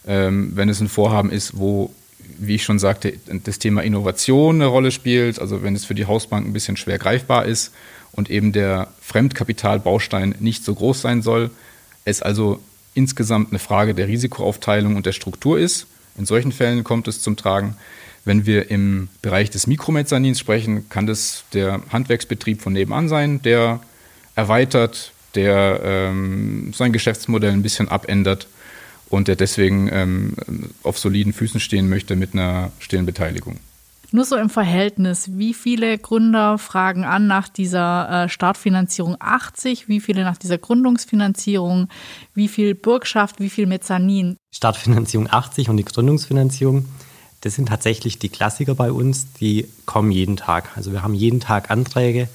ähm, 0.07 0.53
wenn 0.55 0.69
es 0.69 0.81
ein 0.81 0.89
Vorhaben 0.89 1.31
ist, 1.31 1.57
wo, 1.57 1.95
wie 2.39 2.57
ich 2.57 2.65
schon 2.65 2.79
sagte, 2.79 3.15
das 3.45 3.59
Thema 3.59 3.83
Innovation 3.83 4.57
eine 4.57 4.67
Rolle 4.67 4.91
spielt, 4.91 5.39
also 5.39 5.63
wenn 5.63 5.75
es 5.75 5.87
für 5.87 5.95
die 5.95 6.05
Hausbank 6.05 6.47
ein 6.47 6.53
bisschen 6.53 6.77
schwer 6.77 6.99
greifbar 6.99 7.47
ist 7.47 7.73
und 8.17 8.31
eben 8.31 8.53
der 8.53 8.89
Fremdkapitalbaustein 9.01 10.35
nicht 10.41 10.65
so 10.65 10.75
groß 10.75 11.03
sein 11.03 11.23
soll, 11.23 11.51
es 12.05 12.23
also 12.23 12.61
insgesamt 12.95 13.51
eine 13.51 13.59
Frage 13.59 13.95
der 13.95 14.09
Risikoaufteilung 14.09 14.97
und 14.97 15.07
der 15.07 15.13
Struktur 15.13 15.59
ist. 15.59 15.87
In 16.17 16.25
solchen 16.25 16.51
Fällen 16.51 16.83
kommt 16.83 17.09
es 17.09 17.21
zum 17.21 17.37
Tragen. 17.37 17.77
Wenn 18.25 18.47
wir 18.47 18.71
im 18.71 19.09
Bereich 19.23 19.51
des 19.51 19.67
Mikromezzanins 19.67 20.41
sprechen, 20.41 20.89
kann 20.89 21.07
das 21.07 21.45
der 21.53 21.83
Handwerksbetrieb 21.93 22.63
von 22.63 22.73
nebenan 22.73 23.09
sein, 23.09 23.43
der 23.43 23.81
erweitert, 24.35 25.13
der 25.35 25.81
ähm, 25.85 26.73
sein 26.75 26.93
Geschäftsmodell 26.93 27.53
ein 27.53 27.63
bisschen 27.63 27.89
abändert 27.89 28.49
und 29.09 29.29
der 29.29 29.37
deswegen 29.37 29.89
ähm, 29.93 30.35
auf 30.83 30.99
soliden 30.99 31.33
Füßen 31.33 31.61
stehen 31.61 31.89
möchte 31.89 32.17
mit 32.17 32.35
einer 32.35 32.73
stillen 32.79 33.07
Beteiligung. 33.07 33.59
Nur 34.13 34.25
so 34.25 34.37
im 34.37 34.51
Verhältnis, 34.51 35.31
wie 35.37 35.53
viele 35.53 35.99
Gründer 35.99 36.59
fragen 36.59 37.05
an 37.05 37.27
nach 37.27 37.49
dieser 37.49 38.25
äh, 38.25 38.29
Startfinanzierung 38.29 39.17
80, 39.19 39.89
wie 39.89 40.01
viele 40.01 40.23
nach 40.23 40.37
dieser 40.37 40.59
Gründungsfinanzierung, 40.59 41.89
wie 42.35 42.49
viel 42.49 42.75
Bürgschaft, 42.75 43.41
wie 43.41 43.51
viel 43.51 43.67
Mezzanin? 43.67 44.37
Startfinanzierung 44.53 45.29
80 45.31 45.69
und 45.69 45.77
die 45.77 45.85
Gründungsfinanzierung, 45.85 46.87
das 47.41 47.55
sind 47.55 47.69
tatsächlich 47.69 48.19
die 48.19 48.29
Klassiker 48.29 48.75
bei 48.75 48.93
uns, 48.93 49.33
die 49.35 49.69
kommen 49.87 50.11
jeden 50.11 50.37
Tag. 50.37 50.77
Also 50.77 50.93
wir 50.93 51.03
haben 51.03 51.15
jeden 51.15 51.41
Tag 51.41 51.71
Anträge 51.71 52.29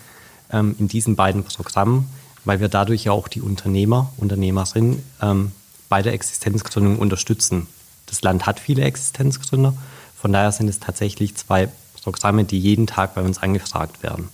ähm, 0.51 0.75
in 0.77 0.87
diesen 0.87 1.15
beiden 1.15 1.43
Programmen, 1.43 2.09
weil 2.43 2.59
wir 2.59 2.67
dadurch 2.67 3.05
ja 3.05 3.11
auch 3.13 3.27
die 3.27 3.41
Unternehmer, 3.41 4.11
Unternehmerinnen 4.17 5.01
ähm, 5.21 5.51
bei 5.89 6.01
der 6.01 6.13
Existenzgründung 6.13 6.99
unterstützen. 6.99 7.67
Das 8.07 8.21
Land 8.21 8.45
hat 8.45 8.59
viele 8.59 8.83
Existenzgründer 8.83 9.73
von 10.21 10.31
daher 10.31 10.51
sind 10.51 10.67
es 10.67 10.79
tatsächlich 10.79 11.35
zwei 11.35 11.69
Programme, 12.03 12.43
die 12.43 12.59
jeden 12.59 12.87
Tag 12.87 13.15
bei 13.15 13.21
uns 13.21 13.39
angefragt 13.39 14.03
werden. 14.03 14.29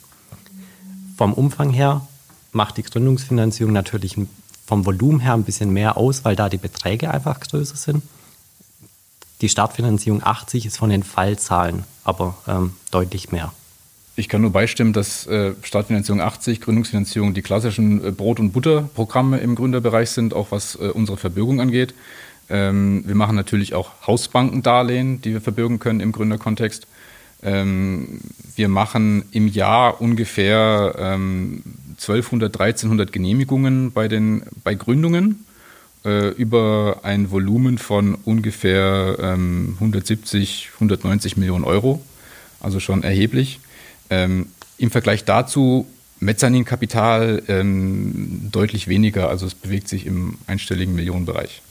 Vom 1.18 1.34
Umfang 1.34 1.70
her 1.72 2.06
macht 2.52 2.78
die 2.78 2.84
Gründungsfinanzierung 2.84 3.74
natürlich 3.74 4.16
vom 4.66 4.86
Volumen 4.86 5.22
her 5.22 5.34
ein 5.34 5.44
bisschen 5.44 5.72
mehr 5.72 5.98
aus, 5.98 6.26
weil 6.26 6.36
da 6.36 6.50
die 6.50 6.58
Beträge 6.58 7.12
einfach 7.12 7.40
größer 7.40 7.78
sind. 7.78 8.04
Die 9.42 9.50
Startfinanzierung 9.50 10.24
80 10.24 10.66
ist 10.66 10.78
von 10.78 10.90
den 10.90 11.04
Fallzahlen 11.04 11.84
aber 12.04 12.38
ähm, 12.48 12.74
deutlich 12.92 13.32
mehr. 13.32 13.54
Ich 14.16 14.30
kann 14.30 14.42
nur 14.42 14.52
beistimmen, 14.52 14.94
dass 14.94 15.28
äh, 15.28 15.54
Startfinanzierung 15.62 16.22
80, 16.22 16.62
Gründungsfinanzierung 16.62 17.34
die 17.34 17.44
klassischen 17.44 18.04
äh, 18.04 18.12
Brot- 18.12 18.40
und 18.40 18.52
Butterprogramme 18.52 19.38
im 19.38 19.56
Gründerbereich 19.56 20.10
sind, 20.10 20.34
auch 20.34 20.48
was 20.50 20.76
äh, 20.76 20.88
unsere 20.88 21.18
Verbürgung 21.18 21.62
angeht. 21.62 21.94
Ähm, 22.50 23.04
wir 23.06 23.16
machen 23.16 23.36
natürlich 23.36 23.74
auch 23.74 23.92
Hausbankendarlehen, 24.06 25.22
die 25.22 25.34
wir 25.34 25.42
verbürgen 25.42 25.80
können 25.80 26.00
im 26.00 26.12
Gründerkontext. 26.12 26.88
Ähm, 27.44 28.22
wir 28.56 28.70
machen 28.70 29.26
im 29.32 29.48
Jahr 29.48 30.02
ungefähr 30.02 30.96
ähm, 30.98 31.62
1200, 31.92 32.60
1300 32.60 33.12
Genehmigungen 33.12 33.92
bei, 33.92 34.08
den, 34.08 34.44
bei 34.64 34.76
Gründungen 34.76 35.46
äh, 36.06 36.30
über 36.30 37.02
ein 37.04 37.32
Volumen 37.32 37.78
von 37.78 38.16
ungefähr 38.16 39.18
ähm, 39.20 39.74
170, 39.76 40.70
190 40.76 41.38
Millionen 41.38 41.64
Euro, 41.64 42.02
also 42.60 42.80
schon 42.80 43.04
erheblich. 43.04 43.60
Ähm, 44.10 44.48
Im 44.78 44.90
Vergleich 44.90 45.26
dazu 45.26 45.86
Mezzaninkapital 46.20 47.44
ähm, 47.48 48.50
deutlich 48.52 48.88
weniger, 48.88 49.30
also 49.30 49.46
es 49.46 49.54
bewegt 49.54 49.88
sich 49.88 50.08
im 50.08 50.40
einstelligen 50.48 50.96
Millionenbereich 50.96 51.62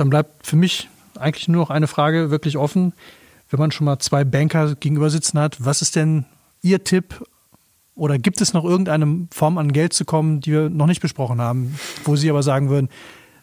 dann 0.00 0.10
bleibt 0.10 0.46
für 0.46 0.56
mich 0.56 0.88
eigentlich 1.18 1.46
nur 1.48 1.62
noch 1.62 1.70
eine 1.70 1.86
Frage 1.86 2.30
wirklich 2.30 2.56
offen. 2.56 2.94
Wenn 3.50 3.60
man 3.60 3.70
schon 3.70 3.84
mal 3.84 3.98
zwei 3.98 4.24
Banker 4.24 4.74
gegenüber 4.74 5.10
sitzen 5.10 5.38
hat, 5.38 5.64
was 5.64 5.82
ist 5.82 5.96
denn 5.96 6.24
Ihr 6.62 6.84
Tipp 6.84 7.22
oder 7.94 8.18
gibt 8.18 8.40
es 8.40 8.54
noch 8.54 8.64
irgendeine 8.64 9.28
Form 9.30 9.58
an 9.58 9.72
Geld 9.72 9.92
zu 9.92 10.04
kommen, 10.04 10.40
die 10.40 10.52
wir 10.52 10.70
noch 10.70 10.86
nicht 10.86 11.02
besprochen 11.02 11.40
haben, 11.40 11.78
wo 12.04 12.16
Sie 12.16 12.30
aber 12.30 12.42
sagen 12.42 12.70
würden, 12.70 12.88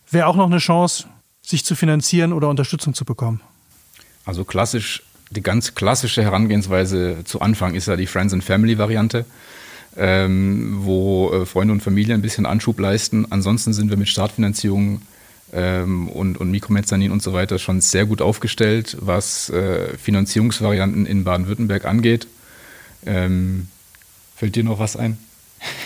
wäre 0.10 0.28
auch 0.28 0.36
noch 0.36 0.48
eine 0.48 0.58
Chance, 0.58 1.06
sich 1.42 1.64
zu 1.64 1.76
finanzieren 1.76 2.34
oder 2.34 2.50
Unterstützung 2.50 2.94
zu 2.94 3.06
bekommen? 3.06 3.42
Also 4.26 4.44
klassisch, 4.44 5.04
die 5.30 5.42
ganz 5.44 5.76
klassische 5.76 6.24
Herangehensweise 6.24 7.24
zu 7.26 7.42
Anfang 7.42 7.76
ist 7.76 7.88
ja 7.88 7.96
die 7.96 8.08
Friends 8.08 8.34
and 8.34 8.44
Family 8.44 8.78
Variante, 8.78 9.26
ähm, 9.96 10.78
wo 10.80 11.32
äh, 11.32 11.46
Freunde 11.46 11.74
und 11.74 11.82
Familie 11.82 12.16
ein 12.16 12.22
bisschen 12.22 12.46
Anschub 12.46 12.80
leisten. 12.80 13.28
Ansonsten 13.30 13.74
sind 13.74 13.90
wir 13.90 13.98
mit 13.98 14.10
Startfinanzierung 14.10 15.02
ähm, 15.54 16.10
und, 16.10 16.38
und 16.38 16.52
Mikromezzanin 16.52 17.12
und 17.12 17.22
so 17.22 17.34
weiter 17.34 17.60
schon 17.60 17.82
sehr 17.82 18.06
gut 18.06 18.22
aufgestellt, 18.22 18.98
was 19.00 19.50
äh, 19.50 19.98
Finanzierungsvarianten 19.98 21.06
in 21.06 21.24
Baden-Württemberg 21.24 21.86
angeht. 21.86 22.28
Ähm, 23.06 23.68
fällt 24.36 24.56
dir 24.56 24.64
noch 24.64 24.80
was 24.80 24.96
ein? 24.96 25.18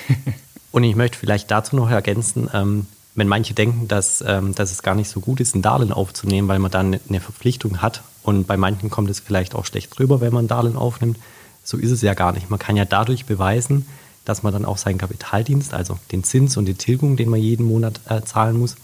und 0.71 0.83
ich 0.83 0.95
möchte 0.95 1.17
vielleicht 1.17 1.51
dazu 1.51 1.75
noch 1.75 1.89
ergänzen, 1.89 2.49
ähm, 2.53 2.87
wenn 3.13 3.27
manche 3.27 3.53
denken, 3.53 3.87
dass, 3.87 4.23
ähm, 4.25 4.55
dass 4.55 4.71
es 4.71 4.83
gar 4.83 4.95
nicht 4.95 5.09
so 5.09 5.19
gut 5.19 5.39
ist, 5.39 5.55
ein 5.55 5.61
Darlehen 5.61 5.91
aufzunehmen, 5.91 6.47
weil 6.47 6.59
man 6.59 6.71
dann 6.71 6.99
eine 7.07 7.19
Verpflichtung 7.19 7.81
hat 7.81 8.03
und 8.23 8.47
bei 8.47 8.57
manchen 8.57 8.89
kommt 8.89 9.09
es 9.09 9.19
vielleicht 9.19 9.53
auch 9.55 9.65
schlecht 9.65 9.99
rüber, 9.99 10.21
wenn 10.21 10.33
man 10.33 10.45
ein 10.45 10.47
Darlehen 10.47 10.77
aufnimmt. 10.77 11.17
So 11.63 11.77
ist 11.77 11.91
es 11.91 12.01
ja 12.01 12.13
gar 12.13 12.31
nicht. 12.31 12.49
Man 12.49 12.59
kann 12.59 12.75
ja 12.75 12.85
dadurch 12.85 13.25
beweisen, 13.25 13.85
dass 14.25 14.43
man 14.43 14.53
dann 14.53 14.65
auch 14.65 14.77
seinen 14.77 14.97
Kapitaldienst, 14.97 15.73
also 15.73 15.99
den 16.11 16.23
Zins 16.23 16.57
und 16.57 16.65
die 16.65 16.73
Tilgung, 16.73 17.17
den 17.17 17.29
man 17.29 17.39
jeden 17.39 17.65
Monat 17.65 17.99
äh, 18.09 18.21
zahlen 18.21 18.57
muss, 18.57 18.75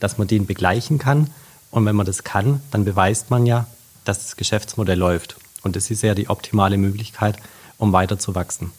dass 0.00 0.18
man 0.18 0.26
den 0.26 0.46
begleichen 0.46 0.98
kann. 0.98 1.30
Und 1.70 1.86
wenn 1.86 1.96
man 1.96 2.06
das 2.06 2.24
kann, 2.24 2.60
dann 2.70 2.84
beweist 2.84 3.30
man 3.30 3.46
ja, 3.46 3.66
dass 4.04 4.24
das 4.24 4.36
Geschäftsmodell 4.36 4.98
läuft. 4.98 5.36
Und 5.62 5.76
das 5.76 5.90
ist 5.90 6.02
ja 6.02 6.14
die 6.14 6.28
optimale 6.28 6.78
Möglichkeit, 6.78 7.36
um 7.78 7.92
weiter 7.92 8.18
zu 8.18 8.34
wachsen. 8.34 8.72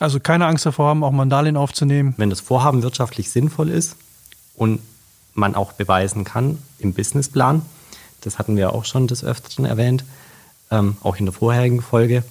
Also 0.00 0.18
keine 0.20 0.46
Angst 0.46 0.64
davor 0.64 0.88
haben, 0.88 1.04
auch 1.04 1.10
Mandalien 1.12 1.56
aufzunehmen. 1.56 2.14
Wenn 2.16 2.30
das 2.30 2.40
Vorhaben 2.40 2.82
wirtschaftlich 2.82 3.30
sinnvoll 3.30 3.68
ist 3.68 3.96
und 4.56 4.80
man 5.34 5.54
auch 5.54 5.72
beweisen 5.72 6.24
kann 6.24 6.58
im 6.78 6.94
Businessplan, 6.94 7.62
das 8.22 8.38
hatten 8.38 8.56
wir 8.56 8.72
auch 8.72 8.84
schon 8.84 9.06
des 9.06 9.24
Öfteren 9.24 9.64
erwähnt, 9.64 10.04
ähm, 10.70 10.96
auch 11.02 11.16
in 11.16 11.26
der 11.26 11.32
vorherigen 11.32 11.82
Folge, 11.82 12.24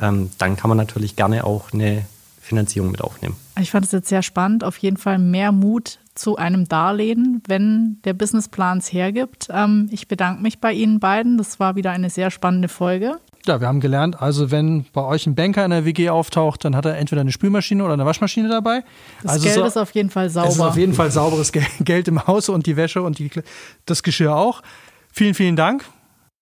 ähm, 0.00 0.30
dann 0.38 0.56
kann 0.56 0.68
man 0.68 0.76
natürlich 0.76 1.16
gerne 1.16 1.44
auch 1.44 1.72
eine 1.72 2.06
Finanzierung 2.40 2.90
mit 2.90 3.02
aufnehmen. 3.02 3.36
Ich 3.60 3.70
fand 3.70 3.84
es 3.84 3.92
jetzt 3.92 4.08
sehr 4.08 4.22
spannend. 4.22 4.64
Auf 4.64 4.78
jeden 4.78 4.96
Fall 4.96 5.18
mehr 5.18 5.52
Mut 5.52 5.98
zu 6.18 6.36
einem 6.36 6.66
Darlehen, 6.66 7.42
wenn 7.46 7.98
der 8.04 8.12
Businessplan 8.12 8.78
es 8.78 8.92
hergibt. 8.92 9.48
Ähm, 9.50 9.88
ich 9.90 10.08
bedanke 10.08 10.42
mich 10.42 10.60
bei 10.60 10.72
Ihnen 10.72 11.00
beiden. 11.00 11.38
Das 11.38 11.58
war 11.60 11.76
wieder 11.76 11.92
eine 11.92 12.10
sehr 12.10 12.30
spannende 12.30 12.68
Folge. 12.68 13.16
Ja, 13.46 13.60
wir 13.60 13.68
haben 13.68 13.80
gelernt, 13.80 14.20
also 14.20 14.50
wenn 14.50 14.84
bei 14.92 15.02
euch 15.02 15.26
ein 15.26 15.34
Banker 15.34 15.64
in 15.64 15.70
der 15.70 15.86
WG 15.86 16.10
auftaucht, 16.10 16.62
dann 16.64 16.76
hat 16.76 16.84
er 16.84 16.98
entweder 16.98 17.22
eine 17.22 17.32
Spülmaschine 17.32 17.82
oder 17.82 17.94
eine 17.94 18.04
Waschmaschine 18.04 18.48
dabei. 18.48 18.84
Das 19.22 19.32
also 19.32 19.44
Geld 19.44 19.54
so, 19.54 19.64
ist 19.64 19.78
auf 19.78 19.92
jeden 19.92 20.10
Fall 20.10 20.28
sauber. 20.28 20.48
Es 20.48 20.56
ist 20.56 20.60
auf 20.60 20.76
jeden 20.76 20.92
Fall 20.92 21.10
sauberes 21.10 21.52
Geld 21.80 22.08
im 22.08 22.26
Haus 22.26 22.50
und 22.50 22.66
die 22.66 22.76
Wäsche 22.76 23.00
und 23.00 23.18
die, 23.18 23.30
das 23.86 24.02
Geschirr 24.02 24.36
auch. 24.36 24.60
Vielen, 25.12 25.34
vielen 25.34 25.56
Dank. 25.56 25.84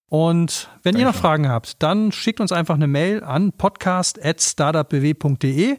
Und 0.09 0.71
wenn 0.83 0.95
Danke. 0.95 1.07
ihr 1.07 1.13
noch 1.13 1.19
Fragen 1.19 1.49
habt, 1.49 1.83
dann 1.83 2.13
schickt 2.13 2.41
uns 2.41 2.53
einfach 2.53 2.77
eine 2.77 2.87
Mail 2.87 3.23
an 3.23 3.53
podcast.startupbw.de. 3.53 5.77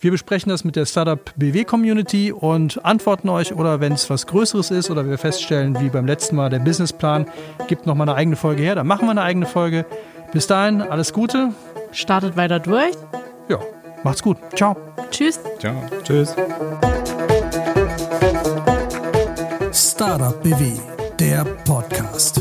Wir 0.00 0.12
besprechen 0.12 0.50
das 0.50 0.62
mit 0.62 0.76
der 0.76 0.86
Startup 0.86 1.18
BW 1.34 1.64
Community 1.64 2.30
und 2.30 2.84
antworten 2.84 3.28
euch 3.28 3.52
oder 3.52 3.80
wenn 3.80 3.94
es 3.94 4.08
was 4.08 4.28
Größeres 4.28 4.70
ist 4.70 4.90
oder 4.90 5.04
wir 5.08 5.18
feststellen, 5.18 5.76
wie 5.80 5.88
beim 5.88 6.06
letzten 6.06 6.36
Mal 6.36 6.50
der 6.50 6.60
Businessplan, 6.60 7.26
gibt 7.66 7.84
noch 7.84 7.96
mal 7.96 8.04
eine 8.04 8.14
eigene 8.14 8.36
Folge 8.36 8.62
her, 8.62 8.76
dann 8.76 8.86
machen 8.86 9.06
wir 9.06 9.10
eine 9.10 9.22
eigene 9.22 9.46
Folge. 9.46 9.86
Bis 10.32 10.46
dahin, 10.46 10.82
alles 10.82 11.12
Gute. 11.12 11.52
Startet 11.90 12.36
weiter 12.36 12.60
durch. 12.60 12.94
Ja, 13.48 13.58
macht's 14.04 14.22
gut. 14.22 14.36
Ciao. 14.54 14.76
Tschüss. 15.10 15.40
Ciao. 15.58 15.74
Tschüss. 16.04 16.36
Startup 19.72 20.40
BW, 20.44 20.74
der 21.18 21.44
Podcast. 21.64 22.40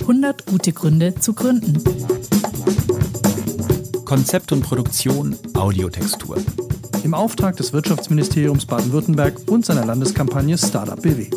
100 0.00 0.44
gute 0.44 0.72
Gründe 0.72 1.14
zu 1.14 1.34
gründen. 1.34 1.80
Konzept 4.08 4.52
und 4.52 4.62
Produktion 4.62 5.36
Audiotextur. 5.52 6.38
Im 7.04 7.12
Auftrag 7.12 7.58
des 7.58 7.74
Wirtschaftsministeriums 7.74 8.64
Baden-Württemberg 8.64 9.34
und 9.50 9.66
seiner 9.66 9.84
Landeskampagne 9.84 10.56
Startup 10.56 10.98
BW. 10.98 11.28